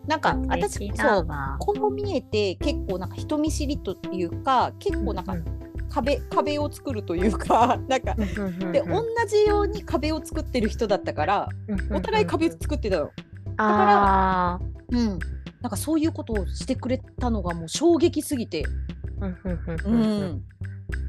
[0.07, 1.27] なんか私そう
[1.59, 5.35] こう見えて結構なんか人見知りというか結構なんか
[5.89, 11.47] 壁壁を作るというか なんかで同じように壁を作ってる人だったから
[11.89, 13.03] お互い壁作ってたの。
[13.05, 13.11] だ
[13.55, 14.59] か
[14.91, 15.19] らうん
[15.63, 18.65] なんかそういうことをしてくれたのがもう衝撃すぎて、
[19.21, 20.41] うん、素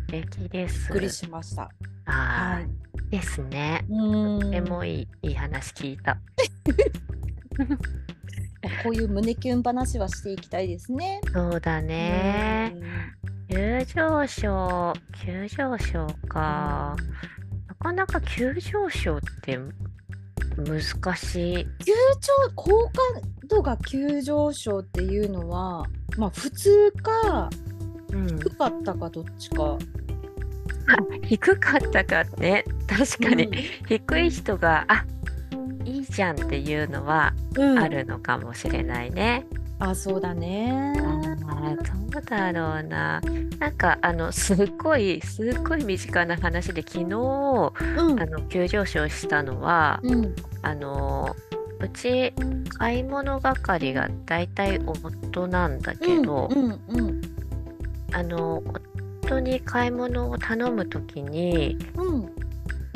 [0.07, 0.79] 敵です。
[0.79, 1.69] びっくりしました。
[2.05, 3.11] はい。
[3.11, 3.85] ですね。
[3.89, 6.19] とてもいいいい話聞いた。
[8.85, 11.21] こういう胸キュン話はしていきたいですね。
[11.33, 12.77] そうだね。
[13.51, 16.95] 急上昇、急上昇か。
[17.67, 19.59] なかなか急上昇って
[20.57, 21.67] 難しい。
[21.85, 22.93] 急上好感
[23.49, 25.85] 度が急上昇っていうのは
[26.17, 27.51] まあ普通か、
[28.13, 29.79] うん、低かったかどっちか。
[31.23, 33.53] 低かったかね確かに、うん、
[33.89, 35.07] 低い人があ
[35.87, 37.33] いいじゃんっていうのは
[37.79, 39.47] あるのかもしれないね。
[39.81, 40.93] うん、あそうだね。
[41.67, 43.21] あどうだろうな。
[43.59, 50.01] なんかあのすっごいすっごい身近な話で昨日、うん、あの急上昇したのは、
[50.63, 51.35] あの
[51.81, 52.33] うち
[52.79, 57.21] 買い物係がだいたい夫なんだけど、うんうんうん、
[58.13, 58.63] あの
[59.25, 62.34] 夫に買い物を頼む時に、うん、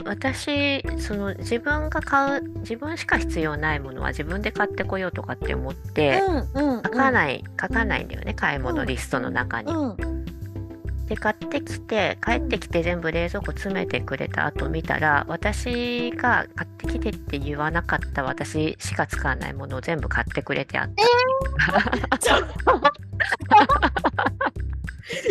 [0.04, 9.72] 私その自分が買う自分しか必要ないものは自分で買ってこようとかって思って、うんうんうん、書かない書かないんだよね買い物リストの中に。
[9.72, 10.18] うん
[11.08, 21.02] で買ってきて帰ってきて全部冷蔵庫詰めてくれた後見たら私が買ってきてって言わなかった私しか使わないものを全部買ってくれてあった。
[21.02, 21.06] え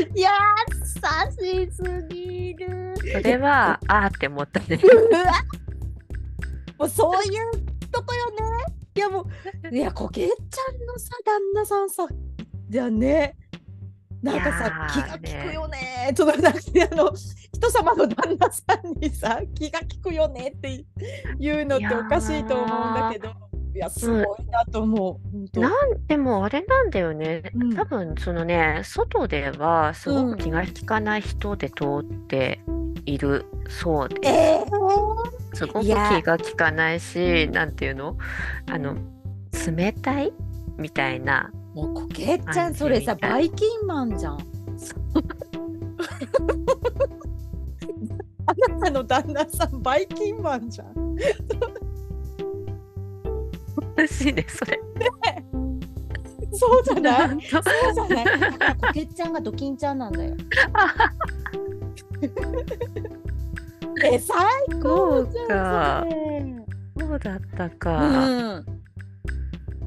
[0.03, 0.25] ー、優
[1.67, 2.86] しすぎる。
[2.97, 4.79] それはああって思ったね。
[6.77, 8.37] もうそういうとこよね。
[8.95, 9.27] いやも
[9.71, 12.07] ういやこけちゃんのさ旦那さんさ
[12.67, 13.35] じゃね
[14.23, 17.11] なんかさ気が利くよねとかなくてあの
[17.53, 20.83] 人様の旦那さんにさ気が利くよねって
[21.39, 23.46] いうのっておかしいと思うんだけど。
[23.77, 25.37] いやすごいなと思う。
[25.37, 32.59] うん、なんでもあれなんだよね、うん、多分そのね外ではすごく気が利かない人で通って
[33.05, 34.25] いるそうで、うん。
[34.25, 38.17] えー、すごく気が利かないしなんていうの？
[38.65, 38.95] あの
[39.67, 40.33] 冷たい
[40.75, 44.37] みたいなもうこけちゃんそれさバイキンマンじゃん。
[48.47, 51.17] あなたの旦那さんバイキンマンじゃん。
[53.97, 54.77] 欲しいねそれ。
[54.77, 55.45] ね
[56.53, 57.41] そうじゃない？
[57.41, 58.25] そうじゃない？
[58.75, 60.35] こけちゃんがドキンちゃんなんだよ。
[64.03, 64.35] え最
[64.81, 66.65] 高じゃん
[66.99, 68.07] そうだったか。
[68.07, 68.65] うん、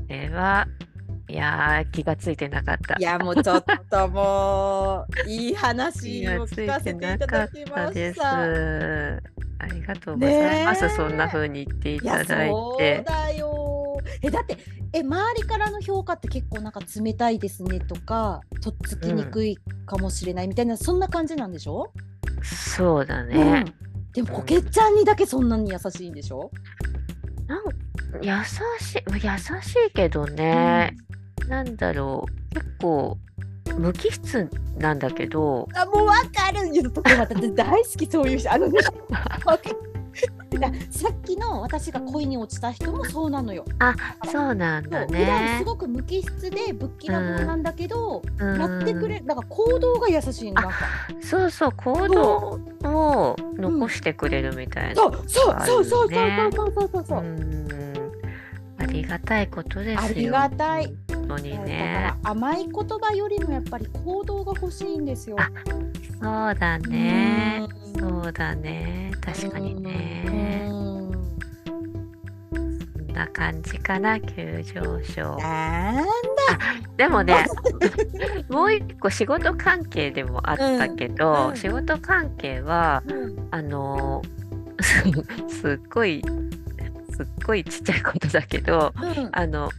[0.06, 0.66] では
[1.28, 2.96] いや気がついてなかった。
[2.98, 8.38] いやもうちょっともういい話を聞かせていただきました。
[9.62, 10.88] ありがとうございます。
[10.90, 12.48] そんな風に言っていただいて。
[12.48, 13.79] そうだよ。
[14.22, 14.58] えだって
[14.92, 21.92] え周りからの評価って結構なんか冷たいですねとかとっつきにくいかもしれないみたいな、うん、そんな感じなんでしょ？
[22.42, 23.64] そうだね。
[24.12, 26.50] でもコケちゃんにだけそんなに優しいんでしょ？
[27.46, 27.64] なん
[28.22, 28.30] 優
[28.78, 29.20] しい優
[29.62, 30.96] しいけどね、
[31.48, 32.54] なんだろう。
[32.54, 33.18] 結構
[33.78, 34.48] 無機質
[34.78, 35.68] なんだけど。
[35.74, 36.72] あもうわかる。
[36.72, 38.52] ちょっと待って大好きそういう人。
[38.52, 38.78] あのね
[39.44, 39.76] わかる
[40.90, 43.64] さっきの私が恋に落ちた人もそうなのよ。
[43.78, 43.94] あ
[44.30, 45.64] そうなんだそう普段ねす。
[45.64, 50.68] ごく無機質でぶっきらぼうなんだけど、うんやってくれだから行動が優しいんだ
[51.20, 54.94] そうそう行動を残してくれるみたいな。
[54.94, 57.80] そうそうそうそうそうねそうそうそうそう、うん
[58.80, 60.00] ありがたいことですよ。
[60.00, 60.92] ありがたい。
[61.12, 62.30] 本当にねら。
[62.30, 65.36] 甘い言葉よりもやっぱり行動が欲しいんですよ。
[66.22, 67.62] あそうだね。
[67.62, 69.12] うんそうだね。
[69.20, 70.24] 確かにね。
[70.68, 70.90] うん
[72.52, 75.36] そんな感じかな、急上昇。
[75.38, 76.04] なん
[76.96, 77.46] でもね、
[78.48, 84.22] もう一個仕事関係でもあったけど、うんうん仕事関係は、うんあの
[84.80, 85.02] す
[85.60, 86.22] すっごい、
[87.10, 89.70] すっごいちっちゃいことだけど、うんあの、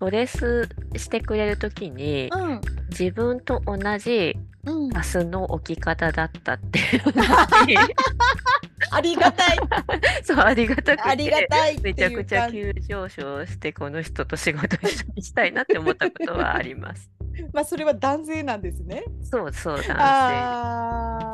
[0.00, 2.60] トレスしてくれるときに、うん
[2.90, 4.36] 自分と同じ
[4.66, 7.76] うんパスの置き方だったっていうのに
[8.90, 9.58] ありがたい
[10.22, 11.08] そう、ありがたくて。
[11.08, 17.10] ありがたいめちゃくちゃ急上昇してこの人と仕事一緒にしたいなって思ったことはあります。
[17.52, 19.04] まあそれは男性なんですね。
[19.22, 19.88] そうそう男性。
[19.88, 19.94] そ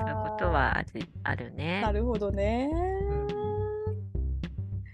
[0.07, 0.83] ういうことは
[1.25, 1.93] あるねな。
[1.93, 2.71] るほどね。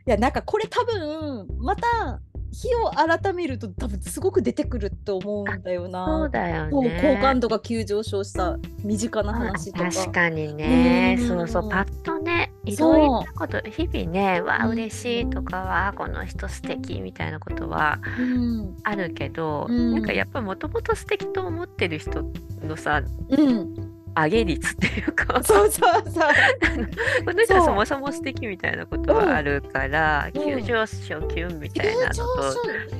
[0.06, 2.20] いやなんかこれ多分また
[2.52, 6.06] 日を改めると多分すごく出てくると思うんだよな。
[6.06, 7.00] そうだよね。
[7.02, 9.90] 好感度が急上昇した身近な話とか。
[9.90, 11.28] 確かにね、うん。
[11.28, 14.72] そうそうパッとねいろいろなこと日々ねわあうん。
[14.72, 18.76] 嬉しいとかわあこの人素敵みたいなことはうん。
[18.84, 19.94] あるけど、うん。
[19.94, 22.24] なんかやっぱもともと素敵と思ってる人
[22.62, 23.74] のさうん、
[24.16, 27.24] 上げ率っていうかそうそうそう。
[27.24, 32.26] この人はそもそも素敵みたいなことはあるから、うん急上昇キュンみた急いなと昇い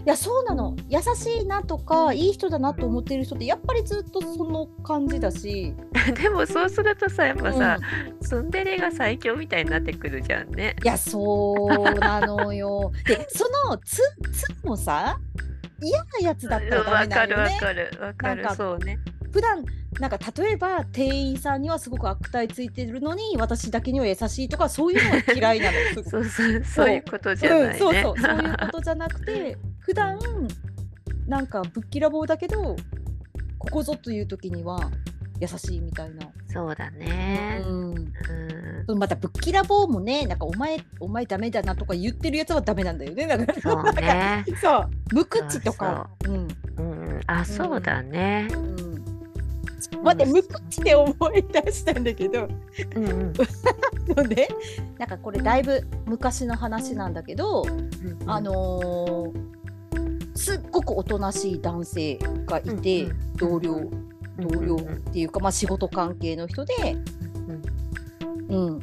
[0.05, 5.75] やそうなの優しいなとかいい人だなと思ってる人ってやっぱりずっとその感じだし、
[6.21, 7.79] でもそうするとさやっぱうんさ、
[8.21, 10.77] ツンデレが最強みたいになってくるじゃんね。
[10.83, 12.93] いやそうなのよ。
[13.07, 14.01] でそのつ
[14.33, 15.19] つもさ
[15.83, 17.15] 嫌なやつだったらダわメよね。
[17.15, 18.99] かるわかるわかるそうね。
[19.37, 19.67] 普段
[20.01, 25.77] なんか例えば店員さんにはすごく悪態ついてるのに私だけには優しいとかそういうのは嫌いなの。
[26.11, 27.67] そうそうそういうことじゃないね。
[27.67, 30.19] うん、そうそう そういうことじゃなくて普段
[31.27, 32.77] なんかぶっきらぼうだけど
[33.59, 34.91] ここぞという時には
[35.39, 36.27] 優しいみたいな。
[36.49, 37.63] そうだね。
[37.67, 37.95] うん
[38.89, 44.45] うんまたぶっきらぼうもねなんかお前お前ダメだなとか言ってるやつはダメなんだよねだからそうね。
[44.63, 48.49] そう無口とかうんうん、あそうだね。
[48.55, 48.57] う
[48.93, 48.96] ん
[50.03, 52.49] 待って無口で思い出したんだけど。
[52.97, 53.33] うんうん。
[54.15, 54.49] の ね
[54.99, 59.57] なんかこれだいぶ昔の話なんだけどうんあのー
[60.37, 63.37] すっごくおとなしい男性がいて、うんうん。
[63.37, 63.91] 同僚
[64.39, 66.75] 同僚っうんうんていうか、まあ、仕事関係の人で、
[68.51, 68.81] うんうん、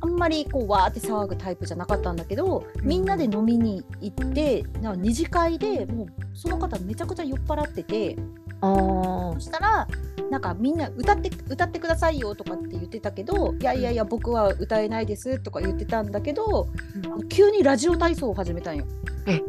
[0.00, 8.16] あんまりこうわーって騒ぐタイプじゃなかったんだけどみんなで飲みに行ってなんか二次会でもうその方めちゃくちゃ酔っ払ってて
[8.60, 9.88] そしたら
[10.30, 16.68] なんかみんな歌って歌ってくださいよとかって言ってたけどいやいやいや僕は歌えないですとか言ってたんだけど
[17.04, 18.86] あの急にラジオ体操を始めたんよ。
[19.26, 19.40] え？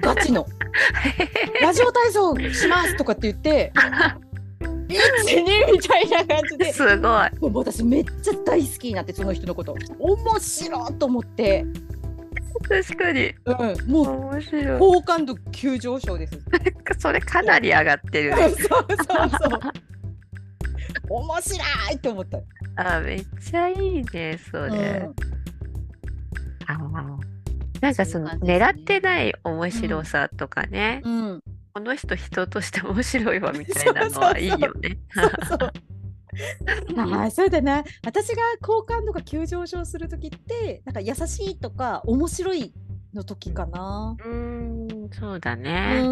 [0.00, 0.46] ガチの。
[1.60, 3.72] ラジオ体操しますとかって言って、
[4.88, 7.52] 1、2みたいな感じで、すごい。
[7.52, 9.76] 私めっちゃ大好きになって、その人のこと。
[9.98, 11.64] 面白いと思って、
[12.68, 13.34] 確かに。
[13.44, 14.78] うん、もう面白い。
[14.78, 16.38] 好感度急上昇です。
[16.98, 18.48] それかなり上がってるね。
[18.54, 18.86] そうそう
[19.30, 19.60] そう。
[21.08, 22.96] 面白いと思った。
[22.96, 24.68] あ、めっちゃいいね、それ。
[24.68, 25.36] うん
[26.68, 27.36] あー
[27.80, 31.40] なんかその狙ってない面白さとかね、うん、
[31.74, 34.98] この人人として面白いわみたいなのはいいよね。
[35.14, 35.72] そうそう。
[36.96, 42.72] ああそうだな私が好感度が急上昇する時ってなんか優しいとか面白い
[43.14, 44.16] の時かな。
[44.18, 46.02] うーん、そうだうね。
[46.02, 46.06] ん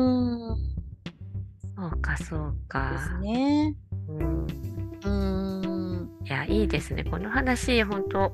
[1.76, 3.18] そうか、そうですか。
[3.20, 3.74] ね。
[4.08, 4.46] うん
[5.04, 5.53] うん
[6.24, 7.04] いや、いいですね。
[7.04, 8.32] この話、本当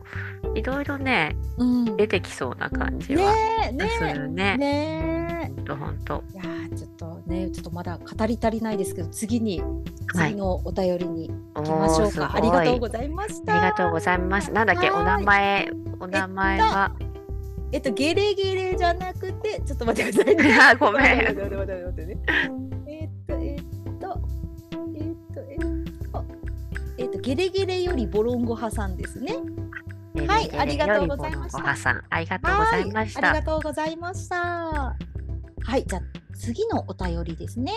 [0.54, 1.96] いろいろね、うん。
[1.96, 3.34] 出てきそうな感じねは
[3.98, 4.54] するね。
[4.54, 4.58] え。
[4.58, 6.24] ねほんとほんと。
[6.34, 9.60] えいやーちょっとねちょっとまだ語り足りないですけど次に
[10.14, 10.30] はい。
[10.30, 12.28] 次のお便りにお行きましょうか、ーすごい。
[12.32, 14.52] ありがとうございましたありがとうございます。
[14.52, 16.92] なんだっけ、お名前、お名前は？
[17.72, 20.58] えっとゲレゲレじゃなくてちょっと待ってくださいね。
[20.62, 22.79] あごめん
[27.30, 29.36] ゲレゲレよりボロンゴ派さんですね
[30.26, 33.34] はいありがとうございましたありがとうございましはい、ありた。
[33.34, 34.36] がとうございました。
[34.36, 34.96] は
[35.76, 36.02] い、じゃあ
[36.34, 37.72] 次のお便りですね。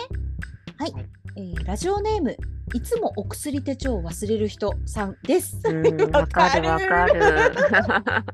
[0.78, 1.06] はい、はい
[1.36, 2.36] えーラジオネーム
[2.74, 5.60] いつもお薬手帳を忘れる人さんです。
[5.64, 7.20] うん、わかるわかる。
[7.22, 7.50] わ
[7.92, 8.24] か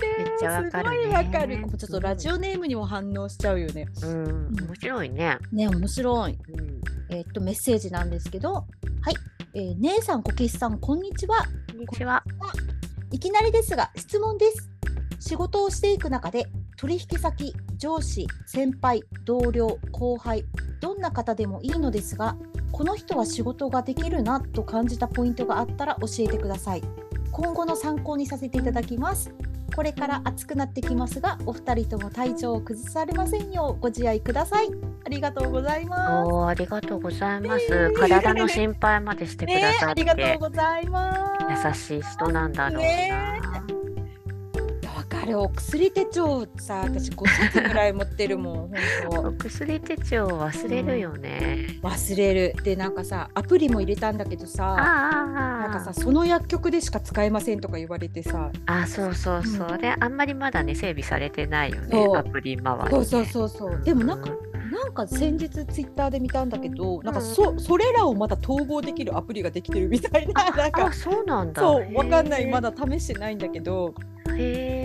[0.00, 0.18] る。
[0.18, 1.56] めっちゃわかるねすごいわかる。
[1.76, 3.86] ちょっとラジオネームにも反応しちゃうよね。
[4.02, 5.38] うん、面白いね。
[5.50, 6.38] ね、面白い。
[6.48, 8.66] うん、えーっとメッセージなんですけど、はい、
[9.54, 11.38] えー姉さんこけしさんこんにちは。
[11.70, 12.22] こんにちは。
[13.10, 14.70] いきなりですが質問です。
[15.20, 16.46] 仕事をしていく中で
[16.78, 20.44] 取引先、上司、先輩、同僚、後輩、
[20.80, 22.36] どんな方でもいいのですが、
[22.70, 26.82] この人は仕事ができるなと感じたポイントがあったら教えてください。
[27.32, 29.34] 今後の参考にさせていただきます。
[29.74, 34.68] これから暑くなってきますが、お二人とも体調を崩されませんようご自愛ください。
[35.04, 36.32] ありがとうございます。
[36.46, 37.92] ありがとうございます。
[37.98, 41.12] 体の心配までしてくだね、ありさって、がとうございま
[41.60, 41.96] す。
[41.96, 42.88] 優しい人なんだろうな。
[42.88, 43.87] ね
[45.28, 48.70] いやわかるお薬手帳さ私5冊ぐらい持ってるもん
[49.10, 51.66] 本お薬手帳忘れるよね。
[51.82, 52.54] 当忘れる。
[52.62, 55.26] でなんかさアプリも入れたんだけどあさあ
[55.60, 58.50] なんかさその薬局でしか使えませんとか言われてさ。
[58.66, 59.74] ああそうそうそう。
[59.74, 59.78] う。
[59.78, 62.90] で、あんまりまだね、整備されてないよねアプリ周り、ね。
[62.90, 63.82] そうそうそうそう。
[63.82, 64.30] でもなんか
[64.70, 71.62] なんか先日ツイッターで見たんだけどなんかそそれらをまた統合できるアプリができてるみたいななんあ、かそうなんだ。
[71.62, 72.46] そうわかんない。
[72.46, 72.70] まだ。
[72.70, 73.94] だ試してないんだけど。
[74.36, 74.77] へえ。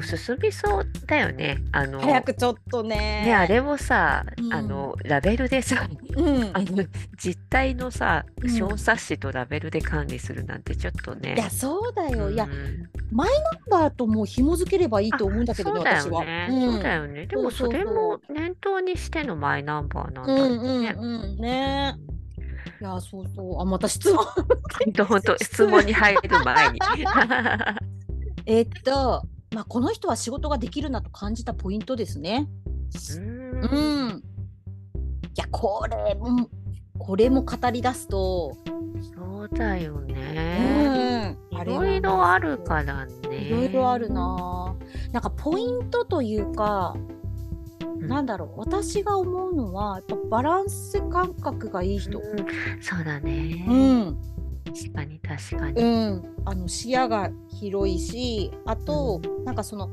[0.00, 1.58] も進みそうだよね。
[1.72, 5.86] あの、早くちょっとねね、あれをさ、うんあの、ラベルでさ、
[6.16, 6.84] うん あの、
[7.16, 11.34] 実体のさ、うん小冊子とラベルで管理するなんてちょっとね。
[11.36, 13.28] いやそうだよ、いやうんナン
[13.70, 16.24] バーともう紐付ければいいと思うんだけどね、そうだ私は。
[16.48, 17.26] そうだよね。
[17.26, 21.94] でもそれも念頭にしてのマイナンバーなんだうろんうんうんね。
[22.80, 24.24] いやそうそうあまた質問。
[25.38, 26.78] 質問に入る前に。
[28.46, 29.22] えっと
[29.54, 32.48] まあこの人は仕事ができるなと感じたポイントですね。
[33.16, 34.18] ううんん。
[34.18, 34.22] い
[35.36, 36.48] やこれも
[36.98, 38.52] これも語り出すと、
[39.16, 41.36] そうだようね。
[41.52, 43.36] ん、いろいろあるからね。
[43.36, 44.76] いろいろあるな。
[45.12, 47.20] なんかポイントというか、うん
[48.08, 52.18] なんだろう私が思うのはやっぱバランス感覚がいい人。
[52.18, 52.24] うん
[52.80, 53.64] そうだね。
[53.68, 54.18] うん
[54.72, 55.82] 確かに確かに。
[55.82, 59.90] うん、あの視野が広いしあと、なんかその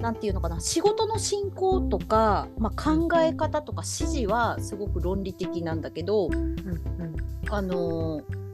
[0.00, 7.16] なんていうのかな仕事の進行とか、まあ、考え方とか指示はすごく論理的なんだけど、うんうん
[7.48, 8.44] あのー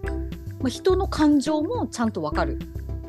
[0.61, 2.59] まあ、人の感情もちゃんとわかる。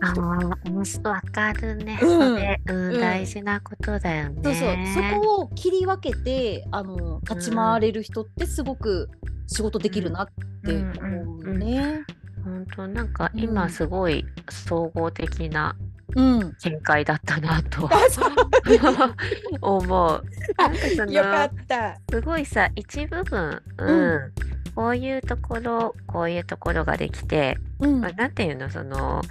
[0.04, 2.00] ああ、うんわかるね。
[2.02, 4.42] うんそれ、うんうん大事なことだよね。
[4.44, 4.76] そうそう
[5.14, 9.10] そこを切り分けてあの立ち回れる人ってすごく
[9.46, 10.28] 仕事できるなっ
[10.66, 12.06] て思うね。
[12.44, 13.40] 本当なんかうん。
[13.40, 15.76] 今すごい総合的な
[16.16, 17.90] うん、見解だったなとう。
[19.62, 20.24] 思う。
[20.58, 21.98] なんかそよかのった。
[22.10, 24.32] すごいさ一部分、ううん。
[24.76, 28.02] こういうところこういうところができて、うん。
[28.02, 29.22] まあ、なんていうのその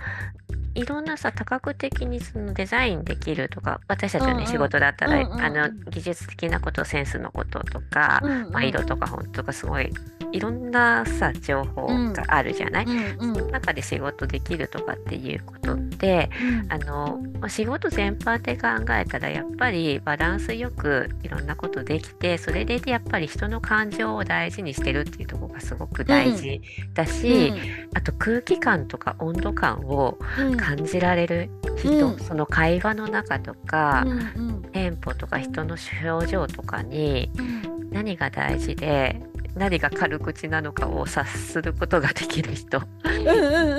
[0.74, 8.50] いろんなさ多角的にそのデザインできるとか私たちのね、うんうん仕事だったら、うんうんうんあの技術的なことセンスのこととか、うんうん。
[8.50, 9.92] まあ、色とか本とかすごい
[10.32, 16.30] いろんなさ情報があるじゃない、うんうんその中で仕事できるとかっていうことって
[16.68, 26.60] あの、まあ仕事全般で考えたらやっぱりバランスよくいろんなことできてそれでやっぱり人の感情を大事にしてるっていうところがすごく大事
[26.94, 27.52] だし、
[27.94, 32.18] あと空気感とか温度感をうん感じられる人、うん。
[32.18, 34.62] その会話の中とか、うんうん。
[34.72, 37.90] テンポとか人の表情とかにうん。
[37.90, 39.20] 何が大事で
[39.56, 42.80] 何が軽口なのかを察することができる人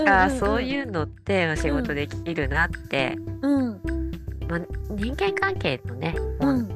[0.05, 3.81] がそういうのってまあ仕事できるなって、うん。
[4.49, 4.59] まあ、
[4.89, 6.70] 人間関係のね、うん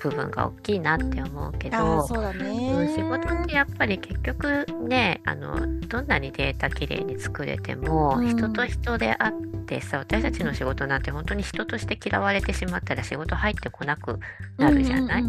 [0.00, 2.06] 部分が大きいなって思うけど。
[2.06, 9.32] そうだうんね仕事ってやっぱり結局ねあのどんなにデータきれいに作れても、うん人と人であっ
[9.66, 14.18] てさ私たちの仕事なんて本当に人として嫌われてしまったら仕事入ってこなく
[14.56, 15.24] なるじゃない、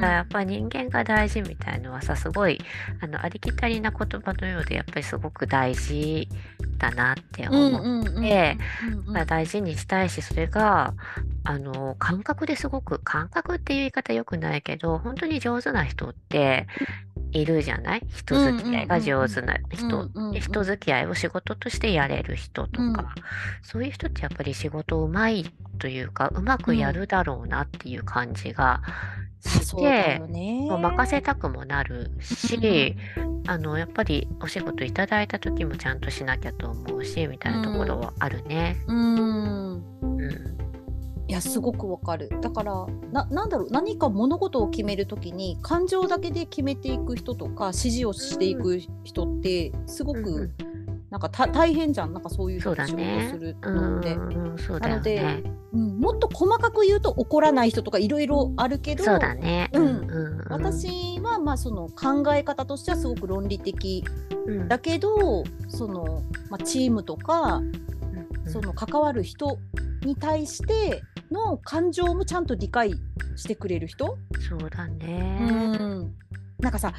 [0.00, 2.60] やっぱり人間が大事みたいのはさすごい
[3.00, 6.28] あのありきたりな言葉のようでやっぱりすごく大事
[6.78, 7.82] だなってうん思う。
[7.82, 8.56] うんうんで
[9.06, 10.94] うんまあ大事にしたいしそれが
[11.44, 16.66] あの感覚ですごく感覚っていう言い方よくないけど本当に上手な人って
[17.36, 18.02] いるじゃない？
[18.14, 22.94] 人付き合いが上手な人、で人付き合いを仕事としてやれる人とか、うん。
[23.62, 25.46] そういう人ってやっぱり仕事うまい
[25.78, 30.66] というかうまくやるだろうなっていう感じがあしそうだてよ、ね。
[30.68, 32.96] もう任せたくもなるし、
[33.46, 38.76] あのやっぱりお仕事いただいた時もちゃんとしなきゃと思うしみたいなところはあるね。
[38.86, 40.65] うん、うん
[41.28, 42.30] いやすごくわかる。
[42.40, 50.52] だからななんだろう何か物事を決める時に感情だけで決めていく人とか指示をしていく人ってすごく、うんうん。
[51.10, 52.12] なんか大変じゃん。
[52.12, 52.98] なんかそういう人と仕事
[53.30, 54.16] するのって。
[54.16, 64.04] なので、うん、もっと細かく言うと怒らない人とかいろいろあるけどそうだね、うん、うん、私はまあその考え方としてはすごく論理的
[64.68, 67.60] だけど、その、まあ、チームとか、
[68.46, 69.58] その関わる人
[70.04, 72.94] に対しての感情もちゃんと理解
[73.36, 74.18] してくれる人？
[74.48, 76.14] そうだね、うん、
[76.60, 76.92] なんかさ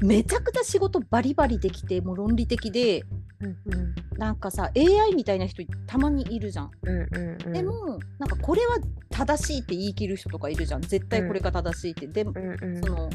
[0.00, 3.02] めちゃくちゃ仕事バリバリできてもう論理的で、
[3.40, 6.70] うんうん、なんかさ AI みたいな人たまにいるじゃん。
[6.82, 8.76] うんうんうん、でもなんかこれは
[9.10, 10.82] 正しいって言い切る人とかいるじゃん。
[10.82, 12.06] 絶対これが正しいって。
[12.06, 13.10] うん、でも、うんうん、その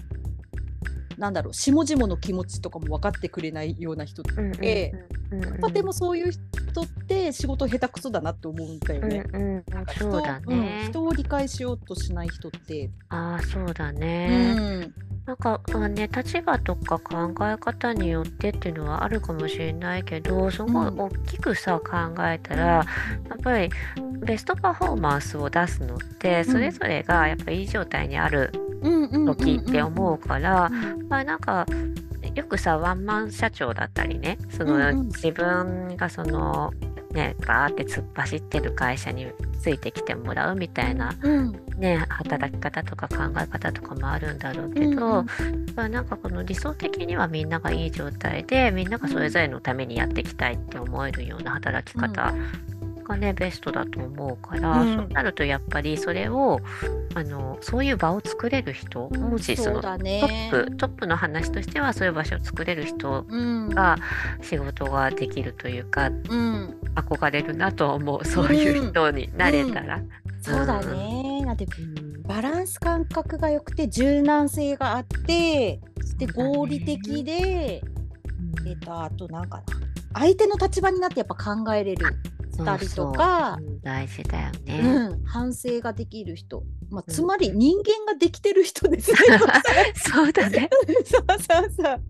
[1.23, 4.91] なんだろう下々の気持ちとかも分かってくれないような人って、
[5.31, 9.25] うんうんでもそういう人って仕事下手くそだなって思うんだよね。
[9.33, 12.91] うんうん、なんか人そうだね、うん、人を理解しようとしない人って。
[13.09, 14.91] ああそうだね。
[15.27, 21.91] うんなんか、まあね、立場とか考え方によってっていうのはあるかもしれないけどすごい大きくさ、考
[22.27, 22.85] えたらや
[23.35, 23.69] っぱり
[24.19, 28.51] ベストパフォーマンスを出すのってそれぞれがやっぱいい状態にある
[29.25, 30.69] 時って思うから
[31.07, 31.65] まあなんか
[32.35, 36.73] よくさワンマン社長だったりねその、自分がその
[37.11, 39.27] ねバーって突っ走ってる会社に
[39.64, 41.14] ついてきてもらうみたいな、
[41.77, 45.26] ね、働き方とか考え方とかもあるんだろうけど、うん
[45.77, 52.34] うん、なんかこの理想的にはみんながいい状態でみんながそれぞれのためにやっていきたいって思えるような働き方
[53.14, 56.60] がねベストだと思うから、うん、そうなるとやっぱりそれを
[57.15, 63.23] あのそういう場を作れる人、もしそのトップトップの話としてはそういう場所を作れる人
[63.69, 63.98] が
[64.41, 70.02] 仕事ができるというか、うん、憧れるなと思うそういう人になれたら。
[70.41, 71.44] そうだね。
[71.45, 71.68] だって
[72.27, 75.80] バランス感覚が良くて柔軟性があって
[76.18, 77.81] で合理的で、
[78.65, 79.64] えっ、とあとなんかな。
[80.15, 82.06] 相手の立場になってやっぱ考えれる
[82.57, 89.17] たりとか大事だよね、うん、反省ができる人、まあ、つまり人間ができてる人ですね。
[89.95, 90.69] そうだね。
[91.05, 92.01] そうそうそう。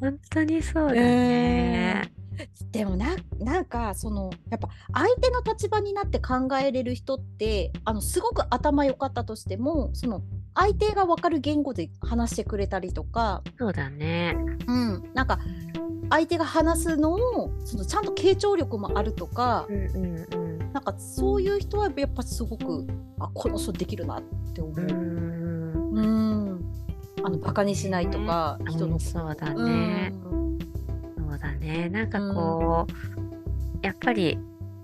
[0.00, 1.00] 本当にそうだね。
[1.00, 2.23] えー、
[2.72, 10.22] でもななんかそのやっぱ相手の立場になって考えれる人ってあのすごく頭良かったとしてもその
[10.54, 14.36] 相手が分かる言語で話してくれたりとかそうだね。
[14.66, 15.10] うん。
[15.14, 15.38] なんか
[16.10, 22.86] 相手が話すのをそのちゃんと傾聴力もあるとか、うんうんうん、なんかそういう人はやっぱすごく
[23.18, 24.22] あこの人できるなっ
[24.54, 24.80] て思う。
[24.80, 26.24] うん。
[27.24, 30.12] あのバカにしないとか、ね、人のそうだね、
[31.34, 31.88] そうだね。
[31.88, 34.38] なんかこう、やっぱり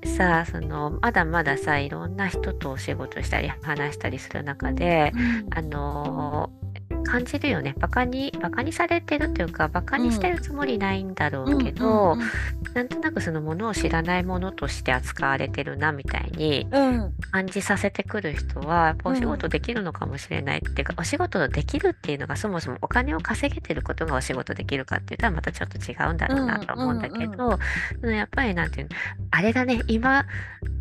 [0.05, 6.51] さそのまだまださいろんな人とお仕事したり話したりする中で、うん、あの
[7.05, 7.74] 感じるよね。
[7.78, 12.18] バカにバカにされてるというかバカにしてるつもりないんだろうけど、うん。
[12.20, 12.31] うんうん、
[12.74, 16.66] なんとなくそのものを知らないものとして扱われてるなみたいに
[17.31, 27.59] 感じさせてくる人はやっぱお仕事できるのかもしれないっていうか、お仕事できるっていうのがそもそもお金を稼げてることがお仕事できるかって言ったらまたちょっと違うんだろうなと思うんだけど、
[28.02, 28.97] うんうん、やっぱりなんていうの
[29.31, 30.27] あれだね今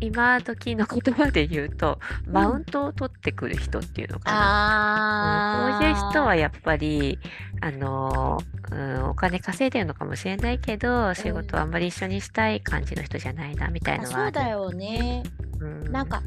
[0.00, 5.78] 今時の言葉で言うとマウントを取ってくる人っていうのかな。
[5.78, 7.18] そういう人はやっぱり、
[7.60, 8.38] あの、
[8.70, 15.22] うん、お金稼いでるのかもしれないけど、仕事はあんまり一緒にしたい感じの人じゃないな、みたいなのはそうだよね。
[15.60, 16.22] うん、なんか、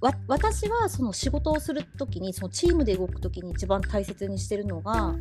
[0.00, 5.16] わ私はその仕事をする時にそのチームで動く時に一番大切にしてるのが、も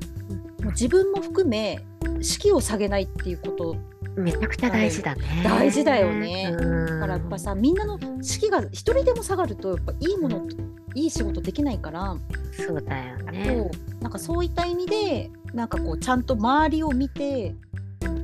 [0.62, 1.80] う自分も含め
[2.22, 3.76] 士気を下げないっていうこと。
[4.18, 5.42] めちゃくちゃ大事だね。
[5.44, 6.52] 大事だよね。
[6.52, 10.48] だからやっぱさみんなの士気が一人でも下がるとやっぱいいもの
[10.96, 12.16] いい仕事できないから。
[12.54, 13.70] そうだよね。
[14.02, 17.56] なんかそういった意味でなんかこうちゃんと周りを見て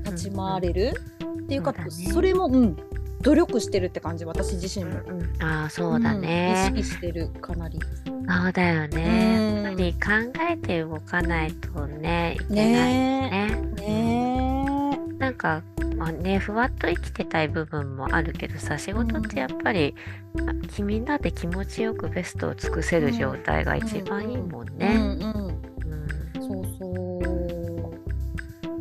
[0.03, 0.93] 立ち回れる、
[1.43, 2.77] っていうかそ、ね,、れも、うん、
[3.21, 7.79] 努力してるって感じ私自身も、うんうん、ああそうだね、うん、意識してるかなり。
[8.05, 13.29] そうだよね、やっぱり考えて動かないとねいけないね。
[13.77, 13.87] ね。
[13.87, 14.99] ね。
[15.17, 15.63] なんか
[15.97, 19.95] まあね、ふわっと生きてたい部分もあるけどさ仕事ってやっぱり、
[20.35, 24.95] うん、みんなで気持ちよくベストを尽くせる状態が一番いいもんね。
[26.35, 27.93] そうそう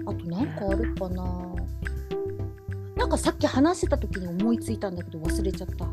[0.08, 1.24] あと何かあるかな
[2.96, 5.86] なんかさっき話してた時に思いついたんだけど忘れちゃった。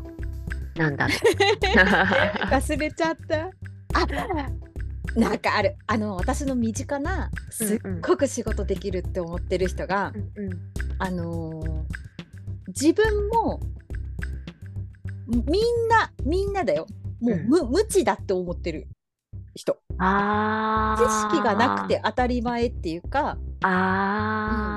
[0.80, 1.08] なんだ？
[2.50, 3.46] 忘れちゃった。
[3.94, 4.06] あ
[5.20, 5.76] なんかある。
[5.86, 10.72] あの私の身近なすっごく仕事できるって思ってる人が、うんうん。
[10.98, 11.84] あのー
[12.68, 13.60] 自分も
[15.26, 15.42] みん
[15.88, 16.86] なみんなだよ。
[17.20, 17.48] もううん。
[17.48, 18.88] 無,、無知だって思ってる
[19.54, 19.78] 人。
[19.98, 24.74] あ知ー識がなくて当たり前っていうかあ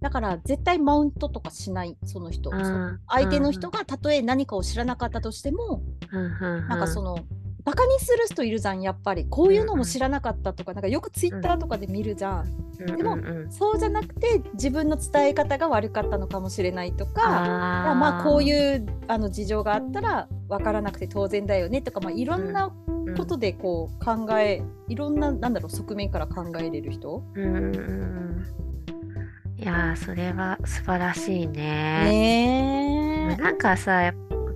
[0.00, 2.98] だから絶対マウントとかしないその人、うん。
[3.06, 6.68] 相手の人がたとえ何かを知らなかったとしても、うんうんうん。
[6.68, 7.18] なんかその
[7.64, 9.26] バカにする人いるじゃんやっぱり。
[9.28, 13.52] こういうのも知らなかったとか,、なんかよくツイッターとかで見るじゃん、でもうんうんうん。
[13.52, 22.72] そうじゃなくて自分の伝え方が悪かったのかもしれないとかまあこうういうあの事情があったら分からなくて当然だよねとか、まあ、いろんな
[23.16, 28.20] ことでこう考え、いろんななんだろう側面から考えれる人、うんうんうん
[29.60, 32.04] いやーそれは素晴らしいね。
[32.04, 34.10] ねなんかさ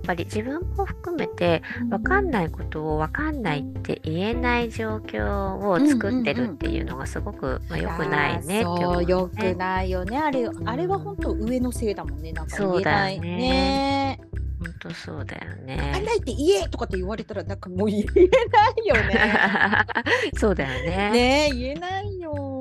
[0.05, 10.17] ぱり自分も含めて分かんないことを分かんないって言えない状況を作ってるっていうのがすごく、まあ、良くないねって思そううねよくないよね。
[10.17, 12.31] あれ、んあれは本当上のせいだもんね。
[12.31, 13.37] なんか言そうだえないよね。
[13.37, 14.19] ね
[14.59, 15.75] 本当そうだよね。
[15.77, 18.13] ないって言えとかって言われたらなんかもう言えな
[18.83, 19.85] いよね。
[20.37, 21.11] そうだよね。
[21.11, 22.54] ね言えないよ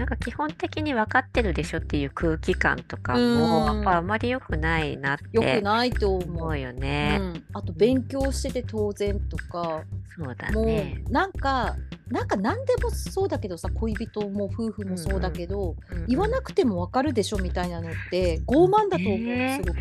[0.00, 3.76] なんか基本的に分かってるでしょっていう空気感とかもうん。
[3.76, 6.58] やっぱあまり良くないなっよくてないと思う。
[6.58, 7.18] よね。
[7.20, 9.82] うん、あと勉強してて当然とか、
[10.16, 11.02] そうだもね。
[11.06, 11.76] うなんか
[12.08, 15.76] なんか何でもそうだけどさ恋人も夫婦もそうだけど、
[16.08, 19.60] 言わくなくてもわかるでしょみたいなのって傲慢だと思う、ね。
[19.62, 19.80] すごく、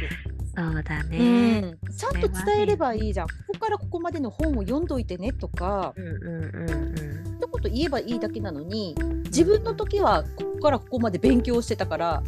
[0.54, 1.62] そうだうね。
[1.62, 3.28] ん、ちゃんと伝えればいいじゃん。
[3.28, 5.94] ここからここまでの本を読んどいてねとか。
[5.96, 8.96] うんうんうん一言言えばいいだけなのに
[9.30, 12.24] 自分の時はここからここまで勉強してたから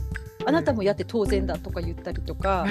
[0.45, 2.65] あなたもやって当然だとか言ったりとか。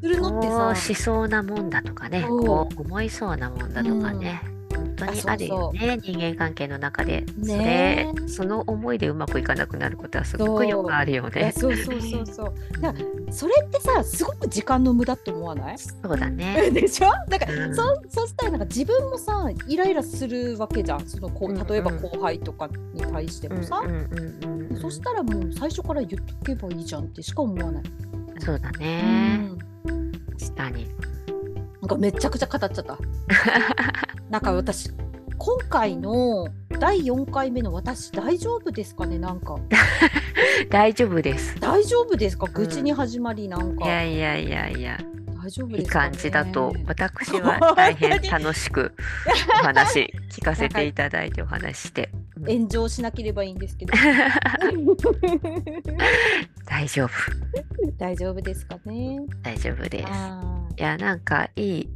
[0.00, 4.59] するのってこさうしそうなもんだとかね、こう思いそうなもんだとかね、本
[5.00, 7.24] 当にあるよね、人間関係の中で。
[7.42, 11.52] それね、その思いでうまくいかなくなることはすごくよくあるよね。
[11.56, 11.76] そう。
[11.76, 12.54] そうそうそう
[13.30, 15.78] そ れってさすごく時間の無駄って思わない？
[15.78, 16.70] そうだね。
[16.74, 17.08] でしょ？
[17.28, 17.74] だから、うん。
[17.74, 21.06] そうそうしたらなんか自分もさイライラするわけじゃん。
[21.06, 23.82] そのこう例えば後輩とかに対してもさ、
[24.80, 27.82] そしたらもう最初から言っとけばいいじゃんってしか思わない、
[28.38, 29.50] そうだね。
[29.86, 30.12] うん。
[30.38, 30.86] 確かに。
[31.80, 32.98] なんかめちゃくちゃ語っちゃった
[34.30, 34.90] なんか私
[35.38, 36.48] 今回の
[36.78, 39.18] 第4回目の私大丈夫ですかね？
[39.18, 39.56] なんか。
[40.70, 41.58] 大丈夫です。
[41.58, 42.46] 大丈夫ですか？
[42.52, 44.98] 愚痴に始まりなんか、いやいやいやいや、
[45.42, 48.92] 大丈夫いいですか、ね、感じだと、私は 大変楽しく
[49.62, 52.10] お話聞かせていただいてお話しして。
[52.36, 52.44] うん。
[52.54, 53.94] 炎上しなければいいんですけど。
[56.66, 57.10] 大丈夫。
[57.98, 59.20] 大丈夫ですかね？
[59.42, 60.06] 大丈夫です。
[60.08, 61.88] あいや、なんかいい、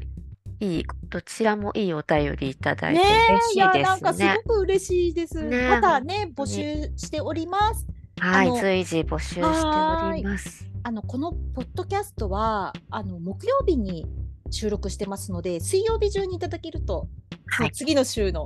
[0.65, 4.41] いい、どちらもいいお便りいただいて嬉しいいやですなんかすね。
[4.47, 7.87] ごく嬉しいです、ねまたね募集しております。
[8.19, 10.67] はい、随時募集しております。
[10.83, 14.07] あのこのポッドキャストはあの木曜日に
[14.51, 17.09] 収録してますので水曜日中にいただけると、
[17.47, 17.73] はい。
[17.73, 18.45] 次の週の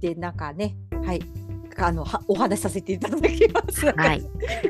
[0.00, 1.22] でなんかねはい
[1.88, 3.86] あのはお話しさせていただきます。
[3.86, 4.22] はい。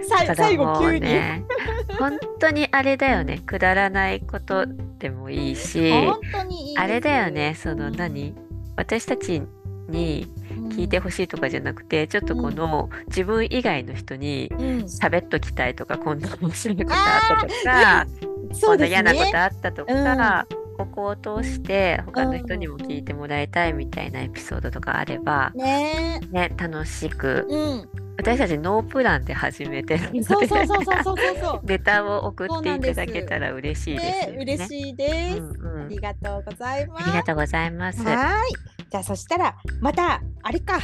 [0.37, 1.45] 最後急に、ね、
[1.99, 4.67] 本当にあれだよね、くだらないこと
[4.99, 7.97] でもいいし、本当にいいあれだよね、そのうん。
[7.97, 8.35] 何、
[8.77, 9.43] 私たち
[9.89, 10.29] に
[10.71, 12.55] 聞いてほしいとかじゃなくて、ちょっとこうん。
[12.55, 14.59] の自分以外の人にうん。
[14.85, 18.07] 喋っときたいとか、こんな面白いことあったとか、こんな
[18.53, 19.33] そうです嫌なことね。
[19.39, 20.47] あったとか、
[20.87, 31.61] ここを通して他の人にも聞いてもらいたいみたいなエピソードとかあれば、ねね、楽しく、うん、私たちノープランで始めてるので、そうそうそうそうそう。
[31.67, 34.43] ネタを送っていただけたら嬉しいですねよね。
[34.43, 37.03] 嬉しいです、うんうんありがとうございます。
[37.03, 38.03] ありがとうございます。
[38.03, 38.87] はーい。
[38.91, 40.79] じゃあそしたらまたあれか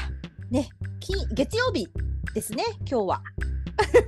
[0.50, 0.68] ね
[1.00, 1.88] 金月曜日
[2.34, 3.22] ですね今日は。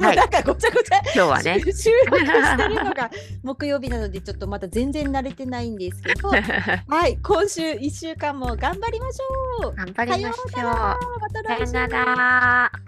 [0.00, 1.60] はい なんかごちゃごちゃ今日はね。
[1.60, 3.10] 収録してるのが
[3.42, 6.30] 木曜日なのでちょっとまだ全然慣れてないんですけど
[6.88, 10.50] はい今週1週間も頑張りましょう頑張りましょう。
[10.50, 12.87] さようならまた来週さよなら。